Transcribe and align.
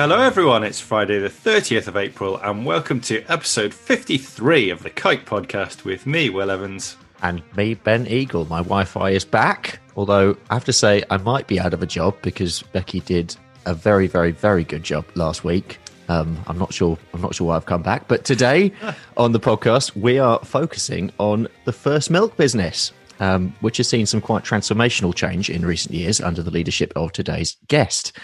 Hello, 0.00 0.18
everyone. 0.18 0.64
It's 0.64 0.80
Friday, 0.80 1.18
the 1.18 1.28
30th 1.28 1.86
of 1.86 1.94
April, 1.94 2.38
and 2.38 2.64
welcome 2.64 3.02
to 3.02 3.22
episode 3.24 3.74
53 3.74 4.70
of 4.70 4.82
the 4.82 4.88
Kite 4.88 5.26
Podcast 5.26 5.84
with 5.84 6.06
me, 6.06 6.30
Will 6.30 6.50
Evans. 6.50 6.96
And 7.20 7.42
me, 7.54 7.74
Ben 7.74 8.06
Eagle. 8.06 8.46
My 8.46 8.60
Wi 8.60 8.84
Fi 8.84 9.10
is 9.10 9.26
back, 9.26 9.78
although 9.96 10.38
I 10.48 10.54
have 10.54 10.64
to 10.64 10.72
say 10.72 11.02
I 11.10 11.18
might 11.18 11.48
be 11.48 11.60
out 11.60 11.74
of 11.74 11.82
a 11.82 11.86
job 11.86 12.16
because 12.22 12.62
Becky 12.62 13.00
did 13.00 13.36
a 13.66 13.74
very, 13.74 14.06
very, 14.06 14.30
very 14.30 14.64
good 14.64 14.84
job 14.84 15.04
last 15.16 15.44
week. 15.44 15.78
Um, 16.08 16.42
I'm 16.46 16.58
not 16.58 16.72
sure. 16.72 16.96
I'm 17.12 17.20
not 17.20 17.34
sure 17.34 17.48
why 17.48 17.56
I've 17.56 17.66
come 17.66 17.82
back, 17.82 18.08
but 18.08 18.24
today 18.24 18.72
on 19.18 19.32
the 19.32 19.40
podcast 19.40 19.94
we 19.94 20.18
are 20.18 20.38
focusing 20.38 21.12
on 21.18 21.46
the 21.66 21.74
first 21.74 22.10
milk 22.10 22.38
business, 22.38 22.90
um, 23.18 23.54
which 23.60 23.76
has 23.76 23.86
seen 23.86 24.06
some 24.06 24.22
quite 24.22 24.44
transformational 24.44 25.14
change 25.14 25.50
in 25.50 25.66
recent 25.66 25.94
years 25.94 26.22
under 26.22 26.42
the 26.42 26.50
leadership 26.50 26.90
of 26.96 27.12
today's 27.12 27.58
guest. 27.68 28.18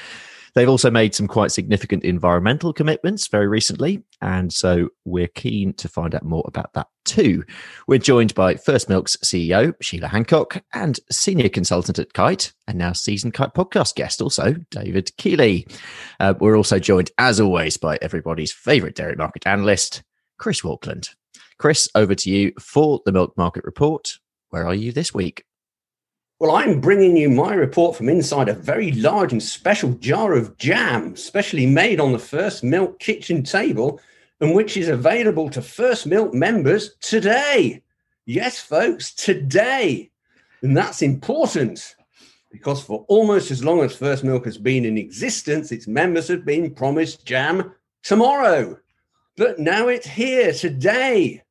They've 0.56 0.70
also 0.70 0.90
made 0.90 1.14
some 1.14 1.28
quite 1.28 1.52
significant 1.52 2.02
environmental 2.02 2.72
commitments 2.72 3.28
very 3.28 3.46
recently, 3.46 4.02
and 4.22 4.50
so 4.50 4.88
we're 5.04 5.28
keen 5.28 5.74
to 5.74 5.86
find 5.86 6.14
out 6.14 6.22
more 6.22 6.44
about 6.46 6.72
that 6.72 6.86
too. 7.04 7.44
We're 7.86 7.98
joined 7.98 8.34
by 8.34 8.54
First 8.54 8.88
Milk's 8.88 9.18
CEO, 9.18 9.74
Shelagh 9.82 10.08
Hancock, 10.08 10.64
and 10.72 10.98
senior 11.10 11.50
consultant 11.50 11.98
at 11.98 12.14
Kite, 12.14 12.54
and 12.66 12.78
now 12.78 12.94
season 12.94 13.32
Kite 13.32 13.52
podcast 13.52 13.96
guest, 13.96 14.22
also 14.22 14.54
David 14.70 15.14
Keeley. 15.18 15.66
Uh, 16.20 16.32
we're 16.40 16.56
also 16.56 16.78
joined, 16.78 17.10
as 17.18 17.38
always, 17.38 17.76
by 17.76 17.98
everybody's 18.00 18.50
favourite 18.50 18.94
dairy 18.94 19.14
market 19.14 19.46
analyst, 19.46 20.04
Chris 20.38 20.62
Walkland. 20.62 21.10
Chris, 21.58 21.86
over 21.94 22.14
to 22.14 22.30
you 22.30 22.52
for 22.58 23.02
the 23.04 23.12
Milk 23.12 23.36
Market 23.36 23.64
Report. 23.64 24.14
Where 24.48 24.66
are 24.66 24.74
you 24.74 24.90
this 24.90 25.12
week? 25.12 25.44
Well, 26.38 26.54
I'm 26.54 26.82
bringing 26.82 27.16
you 27.16 27.30
my 27.30 27.54
report 27.54 27.96
from 27.96 28.10
inside 28.10 28.50
a 28.50 28.52
very 28.52 28.92
large 28.92 29.32
and 29.32 29.42
special 29.42 29.92
jar 29.92 30.34
of 30.34 30.58
jam, 30.58 31.16
specially 31.16 31.64
made 31.64 31.98
on 31.98 32.12
the 32.12 32.18
First 32.18 32.62
Milk 32.62 32.98
kitchen 32.98 33.42
table, 33.42 34.02
and 34.42 34.54
which 34.54 34.76
is 34.76 34.88
available 34.88 35.48
to 35.48 35.62
First 35.62 36.06
Milk 36.06 36.34
members 36.34 36.94
today. 37.00 37.82
Yes, 38.26 38.60
folks, 38.60 39.14
today. 39.14 40.10
And 40.60 40.76
that's 40.76 41.00
important 41.00 41.96
because 42.52 42.82
for 42.82 43.06
almost 43.08 43.50
as 43.50 43.64
long 43.64 43.80
as 43.80 43.96
First 43.96 44.22
Milk 44.22 44.44
has 44.44 44.58
been 44.58 44.84
in 44.84 44.98
existence, 44.98 45.72
its 45.72 45.86
members 45.86 46.28
have 46.28 46.44
been 46.44 46.74
promised 46.74 47.24
jam 47.24 47.72
tomorrow. 48.02 48.78
But 49.38 49.58
now 49.58 49.88
it's 49.88 50.06
here 50.06 50.52
today. 50.52 51.44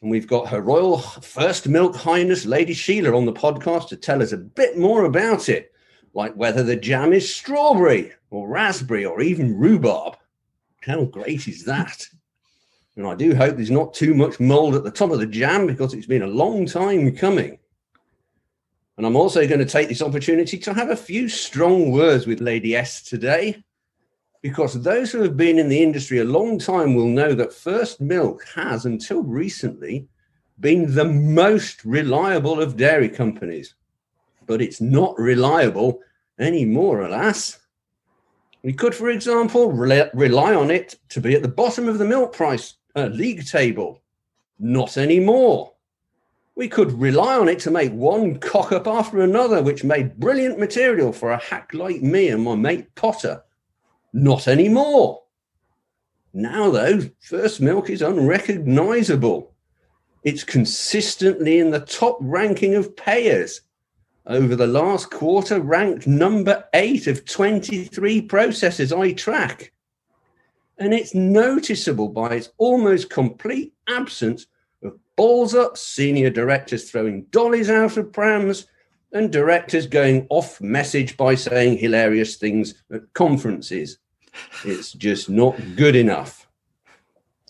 And 0.00 0.10
we've 0.10 0.28
got 0.28 0.48
Her 0.48 0.60
Royal 0.60 0.98
First 0.98 1.68
Milk 1.68 1.96
Highness 1.96 2.46
Lady 2.46 2.72
Shelagh 2.72 3.14
on 3.14 3.26
the 3.26 3.32
podcast 3.32 3.88
to 3.88 3.96
tell 3.96 4.22
us 4.22 4.32
a 4.32 4.36
bit 4.36 4.78
more 4.78 5.04
about 5.04 5.48
it, 5.48 5.72
like 6.14 6.34
whether 6.34 6.62
the 6.62 6.76
jam 6.76 7.12
is 7.12 7.34
strawberry 7.34 8.12
or 8.30 8.48
raspberry 8.48 9.04
or 9.04 9.20
even 9.20 9.58
rhubarb. 9.58 10.16
How 10.82 11.04
great 11.04 11.48
is 11.48 11.64
that? 11.64 12.06
And 12.94 13.06
I 13.06 13.14
do 13.14 13.34
hope 13.34 13.56
there's 13.56 13.70
not 13.70 13.92
too 13.92 14.14
much 14.14 14.38
mold 14.38 14.74
at 14.74 14.84
the 14.84 14.90
top 14.90 15.10
of 15.10 15.18
the 15.18 15.26
jam 15.26 15.66
because 15.66 15.94
it's 15.94 16.06
been 16.06 16.22
a 16.22 16.28
long 16.28 16.66
time 16.66 17.14
coming. 17.16 17.58
And 18.96 19.06
I'm 19.06 19.16
also 19.16 19.46
going 19.46 19.60
to 19.60 19.66
take 19.66 19.88
this 19.88 20.02
opportunity 20.02 20.58
to 20.58 20.74
have 20.74 20.90
a 20.90 20.96
few 20.96 21.28
strong 21.28 21.92
words 21.92 22.26
with 22.26 22.40
Lady 22.40 22.74
S 22.74 23.02
today 23.02 23.62
because 24.40 24.80
those 24.82 25.10
who 25.10 25.22
have 25.22 25.36
been 25.36 25.58
in 25.58 25.68
the 25.68 25.82
industry 25.82 26.18
a 26.18 26.24
long 26.24 26.58
time 26.58 26.94
will 26.94 27.08
know 27.08 27.34
that 27.34 27.52
First 27.52 28.00
Milk 28.00 28.44
has, 28.54 28.86
until 28.86 29.22
recently, 29.22 30.06
been 30.60 30.94
the 30.94 31.04
most 31.04 31.84
reliable 31.84 32.60
of 32.60 32.76
dairy 32.76 33.08
companies. 33.08 33.74
But 34.46 34.62
it's 34.62 34.80
not 34.80 35.18
reliable 35.18 36.00
anymore, 36.38 37.02
alas. 37.02 37.58
We 38.62 38.72
could, 38.72 38.94
for 38.94 39.10
example, 39.10 39.72
re- 39.72 40.10
rely 40.14 40.54
on 40.54 40.70
it 40.70 40.96
to 41.10 41.20
be 41.20 41.34
at 41.34 41.42
the 41.42 41.48
bottom 41.48 41.88
of 41.88 41.98
the 41.98 42.04
milk 42.04 42.32
price 42.32 42.74
uh, 42.96 43.06
league 43.06 43.46
table. 43.46 44.02
Not 44.58 44.96
anymore. 44.96 45.72
We 46.54 46.68
could 46.68 46.92
rely 46.92 47.38
on 47.38 47.48
it 47.48 47.60
to 47.60 47.70
make 47.70 47.92
one 47.92 48.38
cock 48.38 48.72
up 48.72 48.88
after 48.88 49.20
another, 49.20 49.62
which 49.62 49.84
made 49.84 50.18
brilliant 50.18 50.58
material 50.58 51.12
for 51.12 51.30
a 51.30 51.38
hack 51.38 51.70
like 51.72 52.02
me 52.02 52.28
and 52.28 52.42
my 52.42 52.56
mate 52.56 52.92
Potter 52.96 53.42
not 54.12 54.48
anymore. 54.48 55.22
Now, 56.32 56.70
though, 56.70 57.00
First 57.20 57.60
Milk 57.60 57.90
is 57.90 58.02
unrecognizable. 58.02 59.54
It's 60.24 60.44
consistently 60.44 61.58
in 61.58 61.70
the 61.70 61.80
top 61.80 62.18
ranking 62.20 62.74
of 62.74 62.96
payers. 62.96 63.62
Over 64.26 64.56
the 64.56 64.66
last 64.66 65.10
quarter, 65.10 65.60
ranked 65.60 66.06
number 66.06 66.64
eight 66.74 67.06
of 67.06 67.24
23 67.24 68.22
processes 68.22 68.92
I 68.92 69.12
track. 69.12 69.72
And 70.76 70.92
it's 70.92 71.14
noticeable 71.14 72.08
by 72.08 72.34
its 72.34 72.50
almost 72.58 73.10
complete 73.10 73.72
absence 73.88 74.46
of 74.82 74.98
balls 75.16 75.54
up 75.54 75.78
senior 75.78 76.30
directors 76.30 76.90
throwing 76.90 77.22
dollies 77.30 77.70
out 77.70 77.96
of 77.96 78.12
prams 78.12 78.66
and 79.12 79.32
directors 79.32 79.86
going 79.86 80.26
off 80.30 80.60
message 80.60 81.16
by 81.16 81.34
saying 81.34 81.78
hilarious 81.78 82.36
things 82.36 82.82
at 82.92 83.12
conferences. 83.14 83.98
It's 84.64 84.92
just 84.92 85.28
not 85.30 85.58
good 85.76 85.96
enough. 85.96 86.46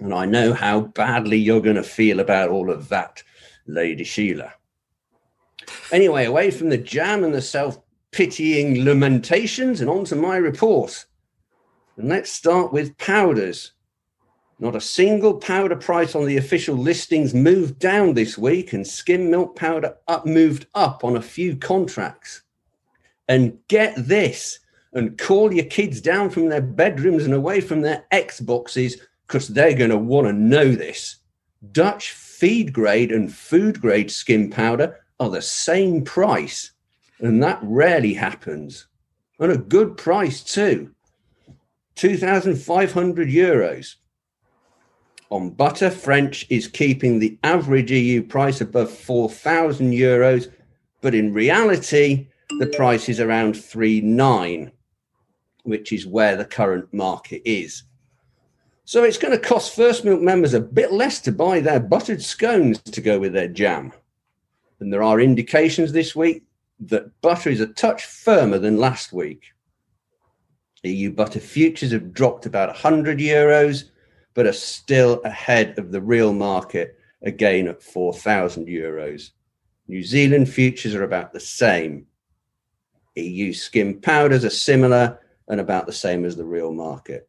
And 0.01 0.15
I 0.15 0.27
know 0.27 0.53
how 0.53 0.81
badly 0.81 1.39
you're 1.39 1.61
going 1.61 1.77
to 1.77 1.83
feel 1.83 2.21
about 2.21 2.51
all 2.51 2.71
of 2.71 2.89
that, 2.91 3.23
Lady 3.67 4.05
Shelagh. 4.05 4.53
Anyway, 5.91 6.25
away 6.25 6.51
from 6.51 6.69
the 6.69 6.79
jam 6.79 7.25
and 7.25 7.35
the 7.35 7.43
self 7.43 7.79
pitying 8.13 8.85
lamentations 8.85 9.81
and 9.81 9.91
on 9.91 10.05
to 10.05 10.17
my 10.17 10.37
report. 10.37 11.05
And 11.97 12.09
let's 12.09 12.31
start 12.31 12.73
with 12.73 12.97
powders. 12.97 13.73
Not 14.61 14.75
a 14.75 14.81
single 14.81 15.35
powder 15.35 15.77
price 15.77 16.17
on 16.17 16.27
the 16.27 16.37
official 16.37 16.77
listings 16.77 17.33
moved 17.33 17.79
down 17.79 18.15
this 18.15 18.37
week, 18.37 18.73
and 18.73 18.87
skim 18.87 19.31
milk 19.31 19.55
powder 19.55 19.97
up 20.09 20.27
moved 20.27 20.67
up 20.75 21.05
on 21.05 21.17
a 21.17 21.23
few 21.23 21.57
contracts. 21.57 22.43
And 23.29 23.59
get 23.69 23.95
this 23.97 24.59
and 24.93 25.17
call 25.17 25.53
your 25.53 25.67
kids 25.67 26.01
down 26.01 26.31
from 26.31 26.49
their 26.49 26.63
bedrooms 26.63 27.25
and 27.25 27.35
away 27.35 27.61
from 27.61 27.83
their 27.83 28.05
Xboxes 28.13 28.95
because 29.27 29.49
they're 29.49 29.77
going 29.77 29.91
to 29.91 29.99
want 29.99 30.27
to 30.27 30.33
know 30.33 30.73
this. 30.73 31.17
Dutch 31.73 32.11
feed 32.13 32.73
grade 32.73 33.13
and 33.13 33.33
food 33.33 33.81
grade 33.81 34.11
skim 34.11 34.51
powder 34.51 34.97
are 35.21 35.31
the 35.31 35.43
same 35.43 36.03
price, 36.03 36.73
and 37.21 37.43
that 37.43 37.61
rarely 37.63 38.15
happens. 38.15 38.87
And 39.39 39.53
a 39.53 39.59
good 39.59 39.97
price 39.97 40.43
too 40.43 40.93
2,500 41.95 43.29
euros. 43.29 43.97
On 45.31 45.51
butter, 45.51 45.91
French 45.91 46.47
is 46.49 46.69
keeping 46.69 47.19
the 47.19 47.39
average 47.45 47.91
EU 47.91 48.23
price 48.23 48.61
above 48.61 48.91
4,000 48.91 49.93
euros, 49.93 50.51
but 51.03 51.15
in 51.15 51.35
reality, 51.35 52.29
the 52.59 52.67
price 52.67 53.09
is 53.11 53.21
around 53.21 53.55
3,9, 53.55 54.71
which 55.65 55.93
is 55.93 56.07
where 56.07 56.35
the 56.35 56.47
current 56.47 56.93
market 56.95 57.43
is. 57.45 57.83
So 58.87 59.05
it's 59.05 59.19
going 59.19 59.39
to 59.39 59.49
cost 59.49 59.77
First 59.77 60.03
Milk 60.07 60.23
members 60.23 60.55
a 60.55 60.61
bit 60.61 60.93
less 60.93 61.21
to 61.21 61.33
buy 61.33 61.61
their 61.61 61.79
buttered 61.79 62.23
scones 62.23 62.81
to 62.81 63.01
go 63.03 63.19
with 63.19 63.35
their 63.35 63.49
jam. 63.49 63.93
And 64.81 64.91
there 64.91 65.03
are 65.03 65.21
indications 65.21 65.93
this 65.93 66.17
week 66.17 66.45
that 66.81 67.21
butter 67.21 67.51
is 67.51 67.61
a 67.61 67.67
touch 67.67 68.07
firmer 68.07 68.59
than 68.59 68.79
last 68.79 69.13
week. 69.13 69.53
EU 70.85 71.13
butter 71.13 71.41
futures 71.41 71.93
have 71.93 72.15
dropped 72.15 72.47
about 72.47 72.69
100 72.69 73.19
euros 73.19 73.91
but 74.35 74.47
are 74.47 74.53
still 74.53 75.21
ahead 75.25 75.79
of 75.79 75.91
the 75.91 76.01
real 76.01 76.33
market, 76.33 76.99
again 77.23 77.69
at 77.69 77.83
4,000 77.83 78.67
euros. 78.67 79.31
New 79.89 80.03
Zealand 80.03 80.49
futures 80.49 80.95
are 80.95 81.05
about 81.05 81.33
the 81.33 81.41
same. 81.41 82.07
EU 83.17 83.53
skim 83.53 84.01
powders 84.01 84.45
are 84.45 84.51
similar 84.51 85.19
and 85.49 85.61
about 85.61 85.87
the 85.87 85.93
same 85.93 86.25
as 86.25 86.37
the 86.37 86.45
real 86.45 86.73
market. 86.73 87.29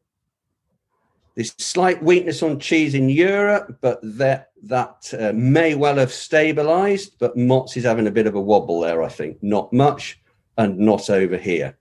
This 1.36 1.56
slight 1.58 2.04
weakness 2.04 2.44
on 2.44 2.60
cheese 2.60 2.96
in 2.96 3.08
Europe, 3.08 3.78
but 3.80 4.00
that 4.04 4.52
that 4.64 5.14
uh, 5.18 5.32
may 5.34 5.74
well 5.74 5.96
have 5.96 6.12
stabilized. 6.12 7.18
But 7.18 7.38
Mott's 7.38 7.78
is 7.78 7.86
having 7.86 8.08
a 8.08 8.12
bit 8.12 8.28
of 8.28 8.36
a 8.36 8.42
wobble 8.42 8.82
there, 8.82 9.02
I 9.02 9.08
think. 9.08 9.42
Not 9.42 9.72
much, 9.72 10.20
and 10.58 10.78
not 10.78 11.10
over 11.10 11.38
here. 11.38 11.78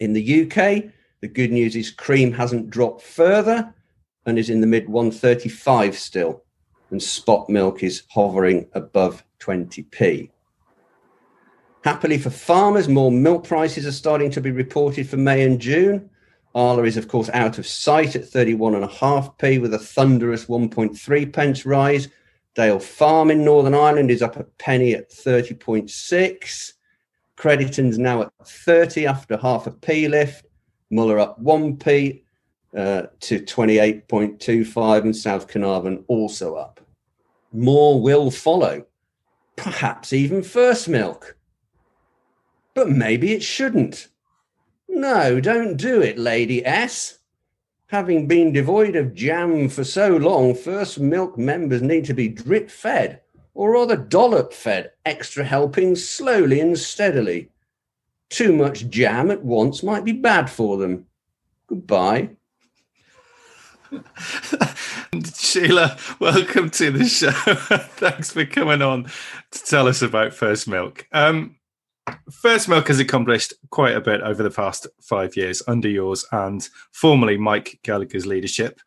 In 0.00 0.14
the 0.14 0.42
UK, 0.42 0.90
the 1.20 1.28
good 1.28 1.52
news 1.52 1.76
is 1.76 1.90
cream 1.90 2.32
hasn't 2.32 2.70
dropped 2.70 3.02
further, 3.02 3.74
and 4.26 4.38
is 4.38 4.50
in 4.50 4.60
the 4.60 4.66
mid 4.66 4.88
135 4.88 5.96
still, 5.96 6.44
and 6.90 7.02
spot 7.02 7.48
milk 7.48 7.82
is 7.82 8.02
hovering 8.10 8.68
above 8.74 9.24
20p. 9.40 10.30
Happily 11.84 12.18
for 12.18 12.30
farmers, 12.30 12.88
more 12.88 13.10
milk 13.10 13.44
prices 13.44 13.86
are 13.86 13.92
starting 13.92 14.30
to 14.30 14.40
be 14.40 14.52
reported 14.52 15.08
for 15.08 15.16
May 15.16 15.42
and 15.42 15.60
June. 15.60 16.08
Arla 16.54 16.84
is, 16.84 16.96
of 16.96 17.08
course, 17.08 17.30
out 17.32 17.58
of 17.58 17.66
sight 17.66 18.14
at 18.14 18.22
31.5p 18.22 19.60
with 19.60 19.74
a 19.74 19.78
thunderous 19.78 20.44
1.3 20.46 21.32
pence 21.32 21.66
rise. 21.66 22.08
Dale 22.54 22.78
Farm 22.78 23.30
in 23.30 23.44
Northern 23.44 23.74
Ireland 23.74 24.10
is 24.10 24.22
up 24.22 24.36
a 24.36 24.44
penny 24.44 24.94
at 24.94 25.10
30.6. 25.10 26.72
Crediton's 27.36 27.98
now 27.98 28.22
at 28.22 28.32
30 28.46 29.06
after 29.06 29.36
half 29.36 29.66
a 29.66 29.70
p 29.70 30.06
lift. 30.06 30.46
Muller 30.90 31.18
up 31.18 31.42
1p 31.42 32.21
uh, 32.76 33.02
to 33.20 33.40
28.25, 33.40 35.02
and 35.02 35.16
South 35.16 35.48
Caernarfon 35.48 36.04
also 36.08 36.54
up. 36.54 36.80
More 37.52 38.00
will 38.00 38.30
follow, 38.30 38.86
perhaps 39.56 40.12
even 40.12 40.42
First 40.42 40.88
Milk. 40.88 41.36
But 42.74 42.88
maybe 42.88 43.32
it 43.32 43.42
shouldn't. 43.42 44.08
No, 44.88 45.40
don't 45.40 45.76
do 45.76 46.00
it, 46.00 46.18
Lady 46.18 46.64
S. 46.64 47.18
Having 47.88 48.26
been 48.26 48.52
devoid 48.52 48.96
of 48.96 49.14
jam 49.14 49.68
for 49.68 49.84
so 49.84 50.16
long, 50.16 50.54
First 50.54 50.98
Milk 50.98 51.36
members 51.36 51.82
need 51.82 52.06
to 52.06 52.14
be 52.14 52.28
drip 52.28 52.70
fed, 52.70 53.20
or 53.52 53.72
rather 53.72 53.96
dollop 53.96 54.54
fed, 54.54 54.92
extra 55.04 55.44
helpings 55.44 56.08
slowly 56.08 56.60
and 56.60 56.78
steadily. 56.78 57.50
Too 58.30 58.54
much 58.54 58.88
jam 58.88 59.30
at 59.30 59.44
once 59.44 59.82
might 59.82 60.06
be 60.06 60.12
bad 60.12 60.48
for 60.48 60.78
them. 60.78 61.04
Goodbye. 61.66 62.30
Shelagh, 65.34 65.98
welcome 66.18 66.70
to 66.70 66.90
the 66.90 67.04
show. 67.04 67.30
Thanks 67.96 68.32
for 68.32 68.44
coming 68.44 68.82
on 68.82 69.04
to 69.50 69.64
tell 69.64 69.88
us 69.88 70.02
about 70.02 70.32
First 70.32 70.66
Milk. 70.68 71.06
Um, 71.12 71.56
First 72.30 72.68
Milk 72.68 72.88
has 72.88 72.98
accomplished 72.98 73.54
quite 73.70 73.94
a 73.94 74.00
bit 74.00 74.22
over 74.22 74.42
the 74.42 74.50
past 74.50 74.86
five 75.00 75.36
years 75.36 75.62
under 75.68 75.88
yours 75.88 76.26
and 76.32 76.68
formerly 76.92 77.36
Mike 77.36 77.78
Gallagher's 77.82 78.26
leadership. 78.26 78.80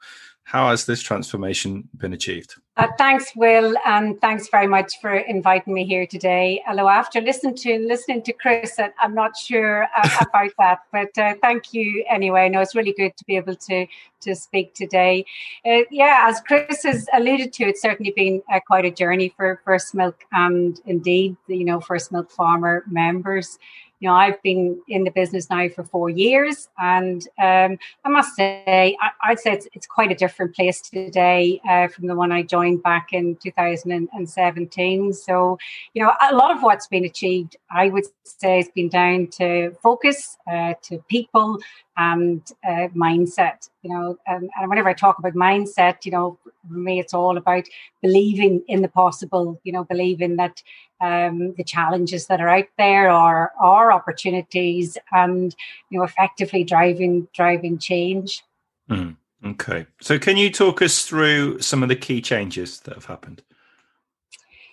How 0.43 0.69
has 0.69 0.85
this 0.85 1.01
transformation 1.01 1.89
been 1.95 2.13
achieved? 2.13 2.55
Uh, 2.77 2.87
thanks, 2.97 3.31
Will, 3.37 3.73
and 3.85 4.19
thanks 4.19 4.49
very 4.49 4.67
much 4.67 4.99
for 4.99 5.15
inviting 5.15 5.73
me 5.73 5.85
here 5.85 6.05
today. 6.05 6.61
Although 6.67 6.89
after 6.89 7.21
listening 7.21 7.55
to 7.55 7.79
listening 7.79 8.21
to 8.23 8.33
Chris, 8.33 8.77
I'm 8.99 9.15
not 9.15 9.37
sure 9.37 9.87
uh, 9.95 10.09
about 10.29 10.51
that, 10.59 10.79
but 10.91 11.17
uh, 11.17 11.35
thank 11.41 11.73
you 11.73 12.03
anyway. 12.09 12.49
No, 12.49 12.59
it's 12.59 12.75
really 12.75 12.91
good 12.91 13.15
to 13.15 13.23
be 13.23 13.37
able 13.37 13.55
to 13.55 13.87
to 14.21 14.35
speak 14.35 14.73
today. 14.73 15.25
Uh, 15.65 15.83
yeah, 15.89 16.25
as 16.27 16.41
Chris 16.41 16.83
has 16.83 17.07
alluded 17.13 17.53
to, 17.53 17.63
it's 17.63 17.81
certainly 17.81 18.11
been 18.13 18.41
uh, 18.51 18.59
quite 18.67 18.83
a 18.83 18.91
journey 18.91 19.33
for 19.37 19.61
First 19.63 19.95
Milk 19.95 20.25
and 20.33 20.81
indeed, 20.85 21.37
you 21.47 21.63
know, 21.63 21.79
First 21.79 22.11
Milk 22.11 22.29
Farmer 22.29 22.83
members 22.89 23.57
you 23.99 24.09
know, 24.09 24.15
I've 24.15 24.41
been 24.41 24.81
in 24.87 25.03
the 25.03 25.11
business 25.11 25.49
now 25.49 25.69
for 25.69 25.83
four 25.83 26.09
years, 26.09 26.67
and 26.77 27.25
um, 27.39 27.77
I 28.03 28.09
must 28.09 28.35
say, 28.35 28.97
I, 29.01 29.29
would 29.29 29.39
say 29.39 29.53
it's, 29.53 29.67
it's 29.73 29.87
quite 29.87 30.11
a 30.11 30.15
different 30.15 30.55
place 30.55 30.81
today 30.81 31.61
uh, 31.67 31.87
from 31.87 32.07
the 32.07 32.15
one 32.15 32.31
I 32.31 32.43
joined 32.43 32.83
back 32.83 33.13
in 33.13 33.37
2017. 33.37 35.13
So, 35.13 35.57
you 35.93 36.03
know, 36.03 36.11
a 36.29 36.35
lot 36.35 36.55
of 36.55 36.61
what's 36.61 36.87
been 36.87 37.05
achieved, 37.05 37.55
I 37.71 37.89
would 37.89 38.05
say, 38.23 38.57
has 38.57 38.69
been 38.69 38.89
down 38.89 39.27
to 39.37 39.71
focus, 39.81 40.37
uh, 40.45 40.73
to 40.83 40.99
people, 41.07 41.59
and 41.97 42.41
uh, 42.67 42.89
mindset. 42.95 43.69
You 43.85 43.93
know, 43.93 44.17
and, 44.25 44.49
and 44.59 44.67
whenever 44.67 44.89
I 44.89 44.93
talk 44.93 45.19
about 45.19 45.35
mindset, 45.35 46.05
you 46.05 46.11
know, 46.11 46.39
for 46.43 46.73
me, 46.73 46.99
it's 46.99 47.13
all 47.13 47.37
about 47.37 47.65
believing 48.01 48.63
in 48.67 48.81
the 48.81 48.87
possible. 48.87 49.61
You 49.63 49.73
know, 49.73 49.83
believing 49.83 50.37
that 50.37 50.63
um, 51.01 51.53
the 51.53 51.63
challenges 51.63 52.25
that 52.25 52.41
are 52.41 52.49
out 52.49 52.65
there 52.79 53.11
are 53.11 53.51
are 53.59 53.91
opportunities 53.91 54.97
and 55.11 55.55
you 55.91 55.99
know 55.99 56.03
effectively 56.03 56.63
driving 56.63 57.27
driving 57.31 57.77
change. 57.77 58.43
Mm, 58.89 59.17
okay. 59.45 59.85
So 60.01 60.17
can 60.17 60.35
you 60.35 60.49
talk 60.49 60.81
us 60.81 61.05
through 61.05 61.59
some 61.59 61.83
of 61.83 61.89
the 61.89 61.95
key 61.95 62.21
changes 62.21 62.79
that 62.79 62.95
have 62.95 63.05
happened? 63.05 63.43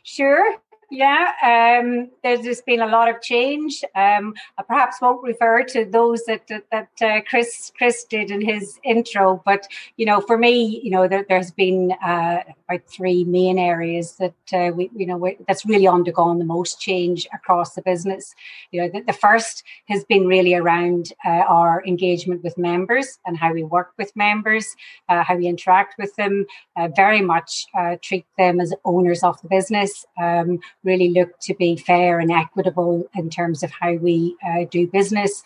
Sure 0.04 0.56
yeah, 0.92 1.32
um, 1.42 2.10
there's, 2.22 2.42
there's 2.42 2.60
been 2.60 2.82
a 2.82 2.86
lot 2.86 3.08
of 3.08 3.22
change. 3.22 3.82
Um, 3.94 4.34
I 4.58 4.62
perhaps 4.62 5.00
won't 5.00 5.22
refer 5.22 5.62
to 5.64 5.86
those 5.86 6.22
that 6.24 6.46
that, 6.48 6.64
that 6.70 7.02
uh, 7.02 7.22
Chris 7.22 7.72
Chris 7.78 8.04
did 8.04 8.30
in 8.30 8.42
his 8.42 8.78
intro, 8.84 9.42
but 9.46 9.66
you 9.96 10.04
know, 10.04 10.20
for 10.20 10.36
me, 10.36 10.82
you 10.84 10.90
know, 10.90 11.08
there, 11.08 11.24
has 11.30 11.50
been 11.50 11.92
uh, 12.04 12.42
about 12.68 12.86
three 12.86 13.24
main 13.24 13.58
areas 13.58 14.16
that 14.16 14.34
uh, 14.52 14.70
we, 14.74 14.90
you 14.94 15.06
know, 15.06 15.16
we, 15.16 15.38
that's 15.48 15.64
really 15.64 15.88
undergone 15.88 16.38
the 16.38 16.44
most 16.44 16.78
change 16.78 17.26
across 17.32 17.74
the 17.74 17.80
business. 17.80 18.34
You 18.70 18.82
know, 18.82 18.90
the, 18.92 19.00
the 19.00 19.14
first 19.14 19.64
has 19.88 20.04
been 20.04 20.26
really 20.26 20.54
around 20.54 21.14
uh, 21.24 21.44
our 21.48 21.82
engagement 21.86 22.44
with 22.44 22.58
members 22.58 23.18
and 23.24 23.38
how 23.38 23.54
we 23.54 23.62
work 23.62 23.92
with 23.96 24.14
members, 24.14 24.76
uh, 25.08 25.22
how 25.22 25.36
we 25.36 25.46
interact 25.46 25.94
with 25.98 26.14
them, 26.16 26.44
uh, 26.76 26.88
very 26.94 27.22
much 27.22 27.64
treat 28.02 28.26
them 28.36 28.60
as 28.60 28.74
owners 28.84 29.22
of 29.22 29.40
the 29.40 29.48
business. 29.48 30.04
Um, 30.20 30.60
really 30.84 31.10
look 31.10 31.38
to 31.40 31.54
be 31.54 31.76
fair 31.76 32.18
and 32.18 32.30
equitable 32.30 33.08
in 33.14 33.30
terms 33.30 33.62
of 33.62 33.70
how 33.70 33.92
we 33.94 34.36
uh, 34.46 34.64
do 34.70 34.86
business. 34.86 35.42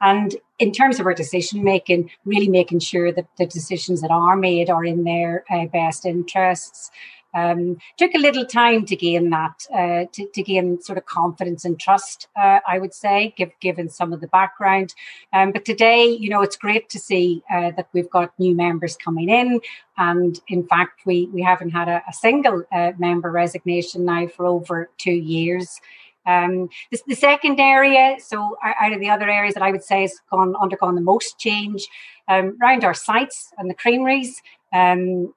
And 0.00 0.34
in 0.58 0.72
terms 0.72 0.98
of 0.98 1.06
our 1.06 1.14
decision 1.14 1.62
making, 1.62 2.10
really 2.24 2.48
making 2.48 2.80
sure 2.80 3.12
that 3.12 3.26
the 3.36 3.46
decisions 3.46 4.00
that 4.00 4.10
are 4.10 4.36
made 4.36 4.70
are 4.70 4.84
in 4.84 5.04
their 5.04 5.44
uh, 5.50 5.66
best 5.66 6.06
interests. 6.06 6.90
Um, 7.32 7.78
took 7.96 8.14
a 8.14 8.18
little 8.18 8.44
time 8.44 8.84
to 8.86 8.96
gain 8.96 9.30
that, 9.30 9.66
uh, 9.72 10.04
to, 10.12 10.28
to, 10.34 10.42
gain 10.42 10.80
sort 10.82 10.98
of 10.98 11.06
confidence 11.06 11.64
and 11.64 11.78
trust, 11.78 12.28
uh, 12.36 12.58
I 12.66 12.78
would 12.78 12.92
say, 12.92 13.34
give, 13.36 13.50
given 13.60 13.88
some 13.88 14.12
of 14.12 14.20
the 14.20 14.26
background. 14.26 14.94
Um, 15.32 15.52
but 15.52 15.64
today, 15.64 16.06
you 16.06 16.28
know, 16.28 16.42
it's 16.42 16.56
great 16.56 16.88
to 16.90 16.98
see 16.98 17.42
uh, 17.52 17.70
that 17.76 17.88
we've 17.92 18.10
got 18.10 18.38
new 18.38 18.54
members 18.54 18.96
coming 18.96 19.28
in. 19.28 19.60
And 19.96 20.40
in 20.48 20.66
fact, 20.66 21.02
we, 21.06 21.26
we 21.32 21.42
haven't 21.42 21.70
had 21.70 21.88
a, 21.88 22.02
a 22.08 22.12
single 22.12 22.64
uh, 22.72 22.92
member 22.98 23.30
resignation 23.30 24.04
now 24.04 24.26
for 24.26 24.46
over 24.46 24.90
two 24.98 25.12
years. 25.12 25.80
Um, 26.26 26.68
this, 26.90 27.02
the 27.06 27.14
second 27.14 27.60
area, 27.60 28.16
so 28.18 28.56
out 28.62 28.92
of 28.92 29.00
the 29.00 29.08
other 29.08 29.28
areas 29.28 29.54
that 29.54 29.62
I 29.62 29.70
would 29.70 29.82
say 29.82 30.02
has 30.02 30.20
gone 30.30 30.54
undergone 30.60 30.94
the 30.94 31.00
most 31.00 31.38
change, 31.38 31.88
um, 32.28 32.56
around 32.62 32.84
our 32.84 32.94
sites 32.94 33.52
and 33.58 33.68
the 33.68 33.74
creameries 33.74 34.40
um, 34.72 35.32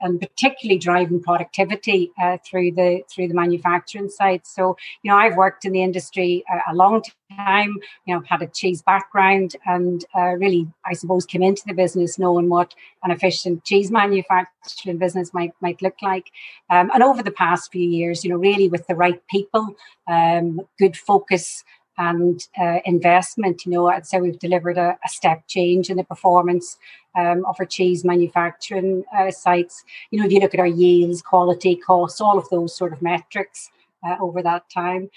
and 0.00 0.20
particularly 0.20 0.78
driving 0.78 1.20
productivity 1.20 2.12
uh, 2.22 2.38
through 2.44 2.72
the 2.72 3.02
through 3.10 3.28
the 3.28 3.34
manufacturing 3.34 4.08
sites. 4.08 4.54
So, 4.54 4.76
you 5.02 5.10
know, 5.10 5.16
I've 5.16 5.36
worked 5.36 5.64
in 5.64 5.72
the 5.72 5.82
industry 5.82 6.44
a, 6.50 6.72
a 6.72 6.74
long 6.74 7.02
time. 7.36 7.76
You 8.06 8.14
know, 8.14 8.22
had 8.26 8.42
a 8.42 8.46
cheese 8.46 8.82
background, 8.82 9.56
and 9.66 10.04
uh, 10.14 10.36
really, 10.36 10.68
I 10.86 10.94
suppose, 10.94 11.26
came 11.26 11.42
into 11.42 11.62
the 11.66 11.74
business 11.74 12.18
knowing 12.18 12.48
what 12.48 12.74
an 13.02 13.10
efficient 13.10 13.64
cheese 13.64 13.90
manufacturing 13.90 14.98
business 14.98 15.34
might 15.34 15.52
might 15.60 15.82
look 15.82 15.96
like. 16.02 16.30
Um, 16.70 16.90
and 16.94 17.02
over 17.02 17.22
the 17.22 17.30
past 17.30 17.72
few 17.72 17.88
years, 17.88 18.24
you 18.24 18.30
know, 18.30 18.36
really 18.36 18.68
with 18.68 18.86
the 18.86 18.94
right 18.94 19.20
people, 19.28 19.76
um, 20.06 20.60
good 20.78 20.96
focus 20.96 21.64
and 21.98 22.46
uh, 22.60 22.78
investment. 22.84 23.66
You 23.66 23.72
know, 23.72 23.88
I'd 23.88 24.06
say 24.06 24.20
we've 24.20 24.38
delivered 24.38 24.78
a, 24.78 24.96
a 25.04 25.08
step 25.08 25.46
change 25.48 25.90
in 25.90 25.96
the 25.96 26.04
performance 26.04 26.78
um, 27.16 27.44
of 27.44 27.56
our 27.58 27.66
cheese 27.66 28.04
manufacturing 28.04 29.04
uh, 29.16 29.30
sites. 29.30 29.84
You 30.10 30.20
know, 30.20 30.26
if 30.26 30.32
you 30.32 30.40
look 30.40 30.54
at 30.54 30.60
our 30.60 30.66
yields, 30.66 31.20
quality, 31.20 31.76
costs, 31.76 32.20
all 32.20 32.38
of 32.38 32.48
those 32.48 32.76
sort 32.76 32.92
of 32.92 33.02
metrics 33.02 33.70
uh, 34.06 34.16
over 34.20 34.42
that 34.42 34.70
time. 34.70 35.10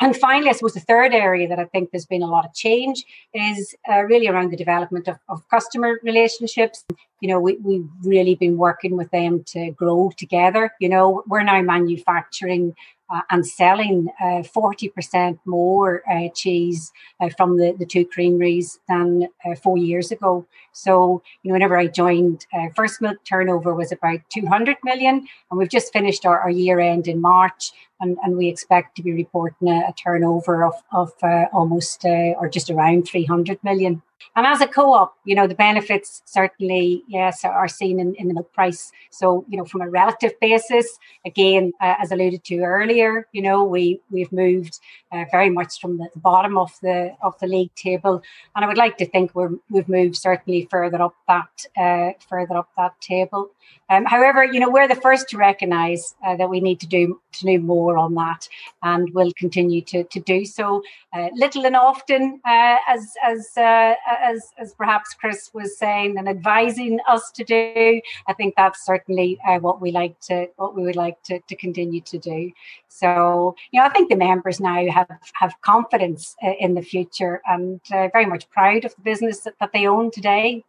And 0.00 0.16
finally, 0.16 0.48
I 0.48 0.52
suppose 0.52 0.74
the 0.74 0.80
third 0.80 1.12
area 1.12 1.48
that 1.48 1.58
I 1.58 1.64
think 1.64 1.90
there's 1.90 2.06
been 2.06 2.22
a 2.22 2.26
lot 2.26 2.44
of 2.44 2.54
change 2.54 3.04
is 3.34 3.74
uh, 3.90 4.02
really 4.02 4.28
around 4.28 4.52
the 4.52 4.56
development 4.56 5.08
of, 5.08 5.18
of 5.28 5.46
customer 5.48 5.98
relationships. 6.04 6.84
You 7.20 7.28
know, 7.28 7.40
we, 7.40 7.56
we've 7.56 7.88
really 8.04 8.36
been 8.36 8.56
working 8.56 8.96
with 8.96 9.10
them 9.10 9.42
to 9.48 9.72
grow 9.72 10.12
together. 10.16 10.72
You 10.78 10.88
know, 10.88 11.24
we're 11.26 11.42
now 11.42 11.60
manufacturing 11.62 12.76
uh, 13.12 13.20
and 13.30 13.46
selling 13.46 14.08
uh, 14.20 14.42
40% 14.42 15.38
more 15.44 16.02
uh, 16.10 16.28
cheese 16.34 16.92
uh, 17.20 17.28
from 17.36 17.58
the, 17.58 17.74
the 17.78 17.84
two 17.84 18.06
creameries 18.06 18.80
than 18.88 19.28
uh, 19.44 19.54
four 19.54 19.76
years 19.76 20.10
ago. 20.10 20.46
So, 20.72 21.22
you 21.42 21.50
know, 21.50 21.52
whenever 21.52 21.76
I 21.76 21.88
joined, 21.88 22.46
uh, 22.54 22.68
First 22.74 23.02
Milk 23.02 23.18
turnover 23.28 23.74
was 23.74 23.92
about 23.92 24.20
200 24.30 24.78
million, 24.82 25.26
and 25.50 25.58
we've 25.58 25.68
just 25.68 25.92
finished 25.92 26.24
our, 26.24 26.40
our 26.40 26.50
year 26.50 26.80
end 26.80 27.06
in 27.06 27.20
March, 27.20 27.72
and, 28.00 28.16
and 28.22 28.36
we 28.36 28.48
expect 28.48 28.96
to 28.96 29.02
be 29.02 29.12
reporting 29.12 29.68
a, 29.68 29.88
a 29.88 29.92
turnover 29.92 30.64
of, 30.64 30.74
of 30.92 31.12
almost 31.52 32.04
or 32.04 32.48
just 32.48 32.70
around 32.70 33.06
300 33.06 33.62
million. 33.62 34.00
And 34.36 34.46
as 34.46 34.60
a 34.60 34.66
co-op, 34.66 35.16
you 35.24 35.34
know, 35.34 35.46
the 35.46 35.54
benefits 35.54 36.22
certainly, 36.24 37.02
yes, 37.08 37.44
are 37.44 37.68
seen 37.68 38.00
in, 38.00 38.14
in 38.14 38.28
the 38.28 38.34
milk 38.34 38.52
price. 38.52 38.92
So, 39.10 39.44
you 39.48 39.56
know, 39.56 39.64
from 39.64 39.82
a 39.82 39.90
relative 39.90 40.32
basis, 40.40 40.98
again, 41.26 41.72
uh, 41.80 41.94
as 42.00 42.12
alluded 42.12 42.44
to 42.44 42.58
earlier, 42.60 43.26
you 43.32 43.42
know, 43.42 43.64
we 43.64 44.00
we've 44.10 44.32
moved 44.32 44.78
uh, 45.10 45.24
very 45.30 45.50
much 45.50 45.80
from 45.80 45.98
the, 45.98 46.08
the, 46.14 46.20
bottom 46.20 46.56
of 46.56 46.72
the 46.82 47.14
of 47.22 47.38
the 47.40 47.46
league 47.46 47.74
table, 47.74 48.22
and 48.54 48.64
I 48.64 48.68
would 48.68 48.78
like 48.78 48.96
to 48.98 49.06
think 49.06 49.34
we're 49.34 49.52
we've 49.70 49.88
moved 49.88 50.16
certainly 50.16 50.68
further 50.70 51.00
up 51.02 51.14
that 51.28 51.66
uh, 51.76 52.12
further 52.28 52.56
up 52.56 52.70
that 52.76 53.00
table. 53.00 53.50
Um, 53.92 54.04
however, 54.06 54.44
you 54.44 54.58
know 54.58 54.70
we're 54.70 54.88
the 54.88 54.94
first 54.94 55.28
to 55.30 55.36
recognise 55.36 56.14
uh, 56.26 56.36
that 56.36 56.48
we 56.48 56.60
need 56.60 56.80
to 56.80 56.86
do 56.86 57.20
to 57.32 57.46
do 57.46 57.58
more 57.58 57.98
on 57.98 58.14
that, 58.14 58.48
and 58.82 59.12
we'll 59.12 59.32
continue 59.32 59.82
to, 59.82 60.04
to 60.04 60.20
do 60.20 60.44
so, 60.44 60.82
uh, 61.14 61.28
little 61.34 61.66
and 61.66 61.76
often, 61.76 62.40
uh, 62.44 62.76
as 62.88 63.12
as 63.22 63.50
uh, 63.56 63.94
as 64.20 64.50
as 64.58 64.72
perhaps 64.74 65.14
Chris 65.14 65.50
was 65.52 65.76
saying 65.76 66.16
and 66.16 66.28
advising 66.28 67.00
us 67.08 67.30
to 67.32 67.44
do. 67.44 68.00
I 68.26 68.32
think 68.32 68.54
that's 68.56 68.84
certainly 68.84 69.38
uh, 69.46 69.58
what 69.58 69.80
we 69.80 69.90
like 69.90 70.18
to 70.22 70.48
what 70.56 70.74
we 70.74 70.84
would 70.84 70.96
like 70.96 71.22
to, 71.24 71.40
to 71.40 71.56
continue 71.56 72.00
to 72.02 72.18
do. 72.18 72.50
So 72.88 73.54
you 73.72 73.80
know, 73.80 73.86
I 73.86 73.90
think 73.90 74.08
the 74.08 74.16
members 74.16 74.60
now 74.60 74.90
have 74.90 75.10
have 75.34 75.54
confidence 75.60 76.34
uh, 76.42 76.52
in 76.58 76.74
the 76.74 76.82
future 76.82 77.42
and 77.46 77.80
very 77.90 78.26
much 78.26 78.48
proud 78.50 78.84
of 78.84 78.94
the 78.94 79.02
business 79.02 79.40
that, 79.40 79.54
that 79.60 79.72
they 79.72 79.86
own 79.86 80.10
today. 80.10 80.64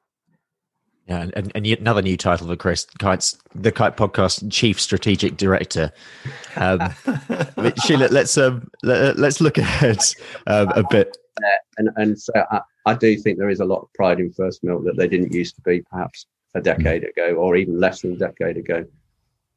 Yeah, 1.08 1.28
and, 1.36 1.52
and 1.54 1.68
another 1.68 2.02
new 2.02 2.16
title 2.16 2.48
for 2.48 2.56
Chris, 2.56 2.88
Kite's 2.98 3.38
the 3.54 3.74
Kite 3.74 3.98
Podcast 3.98 4.50
Chief 4.50 4.80
Strategic 4.80 5.36
Director. 5.36 5.92
Um, 6.56 6.80
Shelagh, 7.84 8.12
let's 8.12 8.38
um, 8.38 8.70
let, 8.84 9.20
us 9.20 9.42
look 9.42 9.58
ahead 9.58 10.00
um, 10.48 10.70
a 10.70 10.84
bit. 10.90 11.18
And 11.78 11.90
and 11.98 12.20
so 12.20 12.32
I, 12.52 12.62
I, 12.86 12.94
do 12.94 13.18
think 13.18 13.38
there 13.38 13.50
is 13.50 13.60
a 13.60 13.66
lot 13.66 13.82
of 13.82 13.92
pride 13.94 14.22
in 14.22 14.32
First 14.32 14.64
Milk 14.64 14.86
that 14.86 14.96
they 14.96 15.10
didn't 15.10 15.34
used 15.34 15.56
to 15.56 15.62
be, 15.62 15.82
perhaps 15.82 16.26
a 16.56 16.62
decade 16.62 17.04
ago, 17.04 17.36
or 17.36 17.58
even 17.58 17.80
less 17.80 18.02
than 18.02 18.14
a 18.14 18.18
decade 18.18 18.56
ago. 18.56 18.86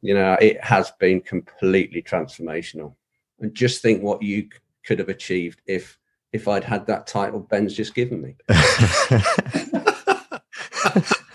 You 0.00 0.14
know, 0.14 0.36
it 0.40 0.62
has 0.64 0.90
been 0.98 1.20
completely 1.20 2.02
transformational. 2.02 2.94
And 3.38 3.54
just 3.54 3.82
think 3.82 4.02
what 4.02 4.22
you 4.22 4.48
could 4.84 4.98
have 4.98 5.10
achieved 5.10 5.60
if 5.66 5.96
if 6.32 6.48
I'd 6.48 6.64
had 6.64 6.86
that 6.86 7.06
title 7.06 7.38
Ben's 7.38 7.74
just 7.74 7.94
given 7.94 8.20
me. 8.20 8.34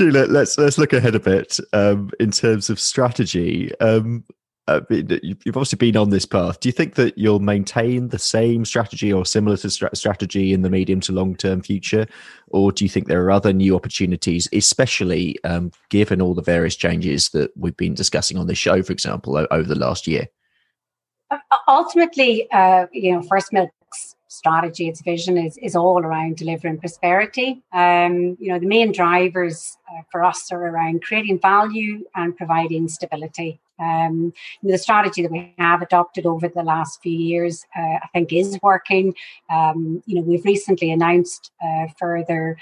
Shelagh, 0.00 0.30
let's 0.30 0.56
let's 0.56 0.78
look 0.78 0.94
ahead 0.94 1.14
a 1.14 1.20
bit 1.20 1.58
um, 1.74 2.10
in 2.18 2.30
terms 2.30 2.70
of 2.70 2.80
strategy. 2.80 3.70
Um, 3.80 4.24
uh, 4.66 4.80
you've 4.88 5.58
obviously 5.58 5.76
been 5.76 5.96
on 5.98 6.08
this 6.08 6.24
path. 6.24 6.58
Do 6.60 6.70
you 6.70 6.72
think 6.72 6.94
that 6.94 7.18
you'll 7.18 7.40
maintain 7.40 8.08
the 8.08 8.18
same 8.18 8.64
strategy 8.64 9.12
or 9.12 9.26
similar 9.26 9.58
to 9.58 9.68
strategy 9.68 10.54
in 10.54 10.62
the 10.62 10.70
medium 10.70 11.00
to 11.00 11.12
long 11.12 11.36
term 11.36 11.60
future, 11.60 12.06
or 12.48 12.72
do 12.72 12.82
you 12.82 12.88
think 12.88 13.08
there 13.08 13.22
are 13.22 13.30
other 13.30 13.52
new 13.52 13.76
opportunities, 13.76 14.48
especially 14.54 15.36
um, 15.44 15.70
given 15.90 16.22
all 16.22 16.32
the 16.32 16.40
various 16.40 16.76
changes 16.76 17.28
that 17.30 17.50
we've 17.54 17.76
been 17.76 17.92
discussing 17.92 18.38
on 18.38 18.46
this 18.46 18.56
show, 18.56 18.82
for 18.82 18.92
example, 18.92 19.46
over 19.50 19.68
the 19.68 19.78
last 19.78 20.06
year? 20.06 20.28
Ultimately, 21.68 22.50
uh, 22.52 22.86
you 22.90 23.12
know, 23.12 23.22
First 23.22 23.52
Milk 23.52 23.70
strategy, 24.30 24.88
its 24.88 25.02
vision 25.02 25.36
is, 25.36 25.58
is 25.58 25.74
all 25.74 25.98
around 25.98 26.36
delivering 26.36 26.78
prosperity. 26.78 27.62
Um, 27.72 28.36
you 28.40 28.52
know, 28.52 28.60
the 28.60 28.66
main 28.66 28.92
drivers 28.92 29.76
uh, 29.90 30.02
for 30.10 30.24
us 30.24 30.50
are 30.52 30.68
around 30.68 31.02
creating 31.02 31.40
value 31.40 32.04
and 32.14 32.36
providing 32.36 32.88
stability. 32.88 33.60
Um, 33.80 34.32
the 34.62 34.78
strategy 34.78 35.22
that 35.22 35.32
we 35.32 35.52
have 35.58 35.82
adopted 35.82 36.26
over 36.26 36.48
the 36.48 36.62
last 36.62 37.02
few 37.02 37.16
years, 37.16 37.66
uh, 37.76 37.98
I 38.02 38.08
think, 38.12 38.32
is 38.32 38.58
working. 38.62 39.14
Um, 39.50 40.02
you 40.06 40.16
know, 40.16 40.22
we've 40.22 40.44
recently 40.44 40.92
announced 40.92 41.50
uh, 41.62 41.86
further 41.98 42.56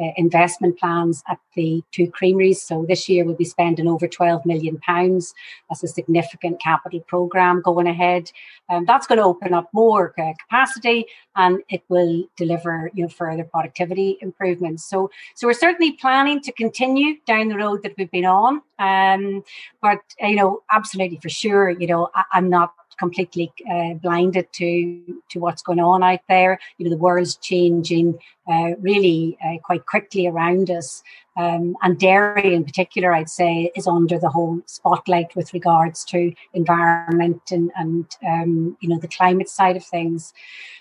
uh, 0.00 0.10
investment 0.16 0.78
plans 0.78 1.22
at 1.28 1.38
the 1.54 1.82
two 1.92 2.10
creameries. 2.10 2.62
So 2.62 2.84
this 2.88 3.08
year 3.08 3.24
we'll 3.24 3.34
be 3.34 3.44
spending 3.44 3.86
over 3.86 4.08
12 4.08 4.46
million 4.46 4.78
pounds. 4.78 5.34
That's 5.68 5.82
a 5.82 5.88
significant 5.88 6.60
capital 6.60 7.00
program 7.00 7.60
going 7.60 7.86
ahead. 7.86 8.30
Um, 8.70 8.84
that's 8.86 9.06
going 9.06 9.18
to 9.18 9.24
open 9.24 9.52
up 9.52 9.68
more 9.72 10.14
uh, 10.18 10.32
capacity 10.40 11.06
and 11.36 11.62
it 11.68 11.82
will 11.88 12.24
deliver 12.36 12.90
you 12.94 13.02
know 13.02 13.08
further 13.08 13.44
productivity 13.44 14.18
improvements. 14.20 14.84
So 14.88 15.10
so 15.34 15.46
we're 15.46 15.54
certainly 15.54 15.92
planning 15.92 16.40
to 16.40 16.52
continue 16.52 17.16
down 17.26 17.48
the 17.48 17.56
road 17.56 17.82
that 17.82 17.94
we've 17.98 18.10
been 18.10 18.24
on. 18.24 18.62
Um, 18.78 19.44
but 19.80 20.00
you 20.20 20.36
know 20.36 20.62
absolutely 20.72 21.18
for 21.22 21.28
sure 21.28 21.70
you 21.70 21.86
know 21.86 22.08
I, 22.14 22.24
I'm 22.32 22.48
not 22.48 22.72
completely 22.98 23.52
uh, 23.70 23.94
blinded 23.94 24.52
to 24.52 25.20
to 25.30 25.40
what's 25.40 25.62
going 25.62 25.80
on 25.80 26.02
out 26.02 26.20
there. 26.28 26.58
You 26.78 26.84
know, 26.84 26.90
the 26.90 27.02
world's 27.02 27.36
changing 27.36 28.18
uh, 28.50 28.70
really 28.80 29.36
uh, 29.44 29.58
quite 29.62 29.86
quickly 29.86 30.26
around 30.26 30.70
us, 30.70 31.02
um, 31.36 31.76
and 31.82 31.98
dairy 31.98 32.54
in 32.54 32.64
particular, 32.64 33.12
I'd 33.12 33.30
say, 33.30 33.70
is 33.76 33.86
under 33.86 34.18
the 34.18 34.28
whole 34.28 34.60
spotlight 34.66 35.34
with 35.36 35.52
regards 35.52 36.04
to 36.06 36.32
environment 36.54 37.42
and 37.50 37.70
and 37.76 38.06
um, 38.26 38.76
you 38.80 38.88
know 38.88 38.98
the 38.98 39.08
climate 39.08 39.48
side 39.48 39.76
of 39.76 39.84
things. 39.84 40.32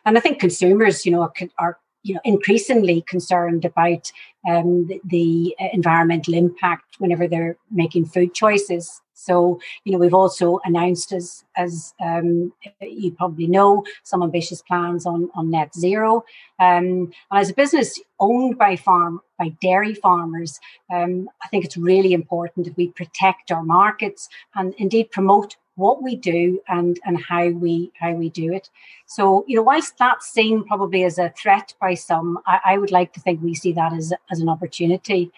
And 0.06 0.18
I 0.18 0.22
think 0.22 0.40
consumers, 0.40 1.06
you 1.06 1.12
know, 1.12 1.32
are, 1.60 1.78
you 2.04 2.16
know 2.16 2.22
increasingly 2.24 3.02
concerned 3.02 3.66
about 3.66 4.12
um, 4.50 4.88
the, 4.88 5.00
the, 5.06 5.56
environmental 5.74 6.34
impact 6.34 6.96
whenever 6.98 7.28
they're 7.28 7.58
making 7.70 8.06
food 8.06 8.34
choices. 8.34 9.02
So, 9.22 9.60
you 9.84 9.92
know, 9.92 10.00
we've 10.00 10.14
also 10.14 10.60
announced, 10.66 11.12
as 11.14 11.44
as 11.56 11.94
um, 12.04 12.54
you 12.82 13.12
probably 13.12 13.48
know, 13.48 13.84
some 14.04 14.24
ambitious 14.24 14.62
plans 14.62 15.06
on 15.06 15.30
on 15.36 15.52
net 15.52 15.76
zero. 15.76 16.26
Um, 16.60 17.12
and 17.30 17.40
as 17.42 17.50
a 17.50 17.54
business 17.54 18.00
owned 18.20 18.58
by 18.58 18.76
farm 18.76 19.22
by 19.38 19.50
dairy 19.62 19.94
farmers, 19.94 20.60
um, 20.92 21.30
I 21.44 21.48
think 21.48 21.66
it's 21.66 21.78
really 21.78 22.14
important 22.14 22.66
that 22.66 22.78
we 22.78 22.88
protect 22.88 23.52
our 23.52 23.64
markets 23.64 24.28
and 24.56 24.74
indeed 24.78 25.12
promote 25.12 25.56
what 25.76 26.04
we 26.04 26.16
do 26.16 26.62
and 26.68 27.00
and 27.06 27.22
how 27.22 27.48
we 27.50 27.92
how 28.00 28.14
we 28.14 28.30
do 28.30 28.54
it. 28.54 28.70
So 29.06 29.46
you 29.48 29.56
know, 29.56 29.64
whilst 29.64 29.98
that's 29.98 30.28
seen 30.28 30.64
probably 30.64 31.04
as 31.04 31.18
a 31.18 31.34
threat 31.38 31.74
by 31.80 31.94
some, 31.94 32.40
I, 32.46 32.60
I 32.66 32.78
would 32.78 32.92
like 32.92 33.14
to 33.14 33.20
think 33.20 33.42
we 33.42 33.54
see 33.54 33.74
that 33.74 33.94
as 33.94 34.14
as 34.32 34.40
an 34.40 34.50
opportunity. 34.50 35.32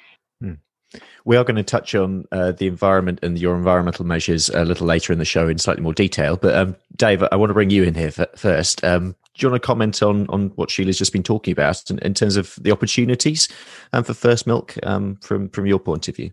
We 1.26 1.38
are 1.38 1.44
going 1.44 1.56
to 1.56 1.64
touch 1.64 1.96
on 1.96 2.26
uh, 2.32 2.52
the 2.52 2.68
environment 2.68 3.20
and 3.24 3.40
your 3.40 3.56
environmental 3.56 4.06
measures 4.06 4.50
a 4.50 4.66
little 4.66 4.88
later 4.88 5.14
in 5.14 5.20
the 5.20 5.26
show 5.26 5.48
in 5.48 5.58
slightly 5.58 5.84
more 5.84 5.94
detail. 5.94 6.38
But 6.38 6.56
um, 6.56 6.76
Dave, 6.96 7.24
I 7.32 7.36
want 7.36 7.50
to 7.50 7.54
bring 7.54 7.70
you 7.70 7.84
in 7.84 7.96
here 7.96 8.12
first. 8.12 8.84
Um, 8.84 9.16
do 9.36 9.46
you 9.46 9.52
want 9.52 9.62
to 9.62 9.66
comment 9.66 10.04
on 10.04 10.28
on 10.30 10.50
what 10.56 10.70
Shelagh's 10.70 10.98
just 10.98 11.14
been 11.14 11.24
talking 11.24 11.52
about 11.52 11.90
in, 11.90 12.00
in 12.00 12.14
terms 12.14 12.36
of 12.36 12.56
the 12.62 12.72
opportunities 12.72 13.48
um, 13.92 14.04
for 14.04 14.14
First 14.14 14.46
Milk 14.46 14.76
um, 14.84 15.18
from 15.18 15.50
from 15.50 15.66
your 15.66 15.80
point 15.80 16.08
of 16.08 16.16
view? 16.16 16.32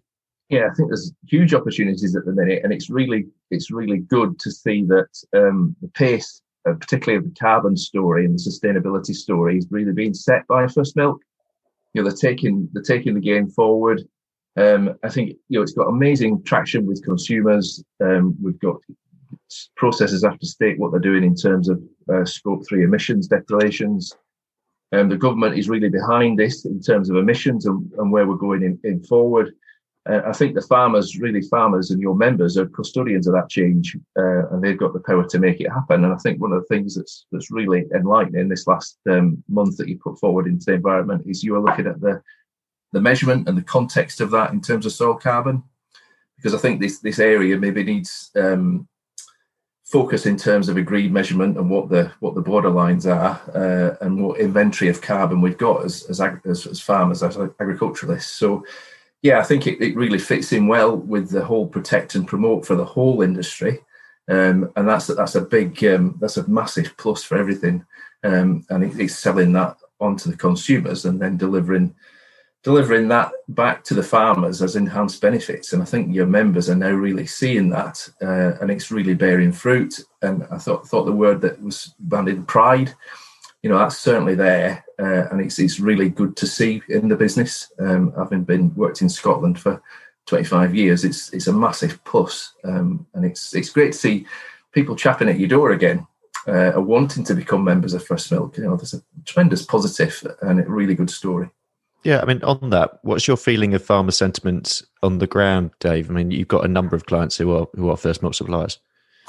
Yeah, 0.50 0.67
I 0.71 0.75
think 0.75 0.88
there's 0.88 1.12
huge 1.29 1.55
opportunities 1.55 2.17
at 2.17 2.25
the 2.25 2.33
minute, 2.33 2.61
and 2.64 2.73
it's 2.73 2.90
really 2.90 3.26
it's 3.50 3.71
really 3.71 3.99
good 3.99 4.38
to 4.40 4.50
see 4.50 4.85
that 4.87 5.09
um, 5.35 5.76
the 5.81 5.88
pace, 5.88 6.43
uh, 6.69 6.75
particularly 6.75 7.19
of 7.19 7.33
the 7.33 7.38
carbon 7.38 7.76
story 7.76 8.25
and 8.25 8.37
the 8.37 8.43
sustainability 8.43 9.14
story, 9.14 9.59
is 9.59 9.67
really 9.71 9.93
being 9.93 10.12
set 10.12 10.47
by 10.49 10.67
First 10.67 10.97
Milk. 10.97 11.23
You 11.95 12.02
know, 12.02 12.09
they're 12.09 12.17
taking 12.17 12.69
they're 12.73 12.83
taking 12.83 13.14
the 13.14 13.21
game 13.21 13.49
forward. 13.49 14.02
Um, 14.57 14.95
I 15.02 15.09
think 15.09 15.30
you 15.49 15.59
know 15.59 15.62
it's 15.62 15.73
got 15.73 15.88
amazing 15.88 16.42
traction 16.45 16.87
with 16.87 17.04
consumers. 17.04 17.83
Um, 18.02 18.37
we've 18.42 18.59
got 18.61 18.76
processes 19.76 20.25
have 20.25 20.38
to 20.38 20.47
state 20.47 20.78
what 20.78 20.90
they're 20.90 21.00
doing 21.00 21.25
in 21.25 21.35
terms 21.35 21.69
of 21.69 21.80
uh, 22.12 22.25
scope 22.25 22.62
three 22.69 22.85
emissions 22.85 23.28
declarations. 23.28 24.12
Um, 24.92 25.09
the 25.09 25.16
government 25.16 25.57
is 25.57 25.69
really 25.69 25.88
behind 25.88 26.38
this 26.38 26.64
in 26.64 26.80
terms 26.80 27.11
of 27.11 27.16
emissions 27.16 27.66
and, 27.66 27.90
and 27.99 28.11
where 28.11 28.26
we're 28.26 28.35
going 28.35 28.64
in, 28.64 28.78
in 28.83 29.04
forward 29.04 29.54
uh, 30.09 30.23
I 30.26 30.33
think 30.33 30.54
the 30.54 30.62
farmers, 30.62 31.19
really 31.19 31.42
farmers 31.42 31.90
and 31.90 32.00
your 32.00 32.16
members 32.16 32.57
are 32.57 32.66
custodians 32.66 33.26
of 33.26 33.35
that 33.35 33.50
change, 33.50 33.97
uh, 34.19 34.49
and 34.49 34.62
they've 34.62 34.78
got 34.78 34.95
the 34.95 35.00
power 35.00 35.26
to 35.26 35.38
make 35.38 35.61
it 35.61 35.69
happen. 35.71 36.04
And 36.04 36.12
I 36.12 36.16
think 36.16 36.40
one 36.40 36.52
of 36.52 36.62
the 36.62 36.75
things 36.75 36.95
that's 36.95 37.26
that's 37.30 37.50
really 37.50 37.85
enlightening 37.95 38.49
this 38.49 38.66
last 38.66 38.99
um, 39.11 39.42
month 39.49 39.76
that 39.76 39.88
you 39.88 39.99
put 39.99 40.19
forward 40.19 40.47
into 40.47 40.64
the 40.66 40.73
environment 40.75 41.25
is 41.26 41.45
you 41.45 41.54
are 41.54 41.62
looking 41.62 41.87
at 41.87 42.00
the 42.00 42.23
the 42.92 43.00
measurement 43.00 43.49
and 43.49 43.56
the 43.56 43.62
context 43.62 44.20
of 44.20 44.30
that 44.30 44.52
in 44.52 44.61
terms 44.61 44.87
of 44.87 44.92
soil 44.92 45.14
carbon, 45.14 45.62
because 46.37 46.54
I 46.54 46.59
think 46.59 46.80
this 46.80 46.99
this 47.00 47.18
area 47.18 47.56
maybe 47.59 47.85
needs 47.85 48.30
um, 48.37 48.88
focus 49.85 50.26
in 50.26 50.37
terms 50.37 50.68
of 50.68 50.76
agreed 50.76 51.12
measurement 51.12 51.59
and 51.59 51.68
what 51.68 51.88
the 51.88 52.12
what 52.20 52.35
the 52.35 52.42
borderlines 52.42 53.06
are 53.06 53.40
uh, 53.54 53.97
and 54.04 54.23
what 54.23 54.40
inventory 54.40 54.88
of 54.88 55.00
carbon 55.00 55.40
we've 55.40 55.59
got 55.59 55.85
as 55.85 56.04
as, 56.04 56.20
as, 56.20 56.66
as 56.66 56.80
farmers 56.80 57.23
as 57.23 57.37
agriculturalists. 57.37 58.32
So 58.32 58.64
yeah, 59.23 59.38
I 59.38 59.42
think 59.42 59.66
it, 59.66 59.82
it 59.82 59.97
really 59.97 60.18
fits 60.18 60.52
in 60.52 60.66
well 60.66 60.97
with 60.97 61.30
the 61.30 61.44
whole 61.44 61.66
protect 61.66 62.14
and 62.14 62.26
promote 62.26 62.64
for 62.64 62.75
the 62.75 62.85
whole 62.85 63.23
industry. 63.23 63.80
Um, 64.28 64.70
and 64.76 64.88
that's 64.88 65.09
that's 65.09 65.35
a 65.35 65.40
big 65.40 65.85
um, 65.85 66.16
that's 66.20 66.37
a 66.37 66.49
massive 66.49 66.94
plus 66.97 67.25
for 67.25 67.37
everything, 67.37 67.85
um, 68.23 68.64
and 68.70 68.85
it, 68.85 68.99
it's 69.00 69.18
selling 69.18 69.52
that 69.54 69.76
onto 69.99 70.30
the 70.30 70.37
consumers 70.37 71.04
and 71.04 71.20
then 71.20 71.37
delivering 71.37 71.94
delivering 72.62 73.09
that 73.09 73.33
back 73.49 73.83
to 73.85 73.95
the 73.95 74.02
farmers 74.02 74.61
as 74.61 74.76
enhanced 74.76 75.21
benefits. 75.23 75.73
And 75.73 75.83
I 75.83 75.87
think 75.87 76.14
your 76.14 76.26
members 76.26 76.69
are 76.69 76.76
now 76.76 76.90
really 76.90 77.26
seeing 77.26 77.71
that, 77.71 78.09
uh, 78.21 78.59
and 78.61 78.71
it's 78.71 78.90
really 78.90 79.14
bearing 79.14 79.52
fruit. 79.52 80.00
And 80.23 80.47
I 80.50 80.59
thought 80.59 80.87
thought 80.87 81.05
the 81.05 81.12
word 81.12 81.40
that 81.40 81.62
was 81.62 81.95
banded 81.99 82.47
pride 82.47 82.95
you 83.62 83.69
know 83.69 83.79
that's 83.79 83.99
certainly 83.99 84.35
there, 84.35 84.85
uh, 84.99 85.29
and 85.31 85.40
it's 85.40 85.59
it's 85.59 85.81
really 85.81 86.09
good 86.09 86.37
to 86.37 86.47
see 86.47 86.83
in 86.88 87.09
the 87.09 87.17
business. 87.17 87.71
Um, 87.79 88.12
having 88.17 88.45
been 88.45 88.75
worked 88.75 89.02
in 89.02 89.09
Scotland 89.09 89.61
for 89.61 89.83
25 90.26 90.75
years, 90.75 91.05
it's 91.05 91.33
it's 91.33 91.47
a 91.47 91.52
massive 91.52 92.02
plus, 92.05 92.55
um, 92.64 93.07
and 93.14 93.25
it's 93.25 93.55
it's 93.55 93.71
great 93.71 93.93
to 93.93 93.99
see 93.99 94.26
people 94.73 94.97
chapping 94.97 95.29
at 95.29 95.38
your 95.38 95.49
door 95.49 95.73
again, 95.73 96.07
uh, 96.47 96.73
wanting 96.76 97.25
to 97.25 97.35
become 97.35 97.62
members 97.62 97.93
of 97.93 98.05
First 98.05 98.33
Milk. 98.33 98.57
You 98.57 98.64
know, 98.64 98.76
there's 98.76 98.95
a 98.95 99.02
tremendous 99.26 99.62
positive 99.62 100.26
and 100.40 100.61
a 100.61 100.64
really 100.64 100.95
good 100.95 101.11
story. 101.11 101.50
Yeah, 102.02 102.21
I 102.21 102.25
mean, 102.25 102.42
on 102.42 102.71
that, 102.71 102.99
what's 103.02 103.28
your 103.28 103.37
feeling 103.37 103.75
of 103.75 103.85
farmer 103.85 104.11
sentiment 104.11 104.83
on 105.02 105.19
the 105.19 105.26
ground, 105.26 105.73
Dave? 105.80 106.09
I 106.11 106.14
mean, 106.14 106.30
you've 106.30 106.49
got 106.49 106.64
a 106.64 106.69
number 106.69 106.97
of 106.97 107.07
clients 107.07 107.37
who 107.37 107.52
are 107.54 107.66
who 107.75 107.90
are 107.90 107.97
first 107.97 108.23
milk 108.23 108.35
suppliers. 108.35 108.78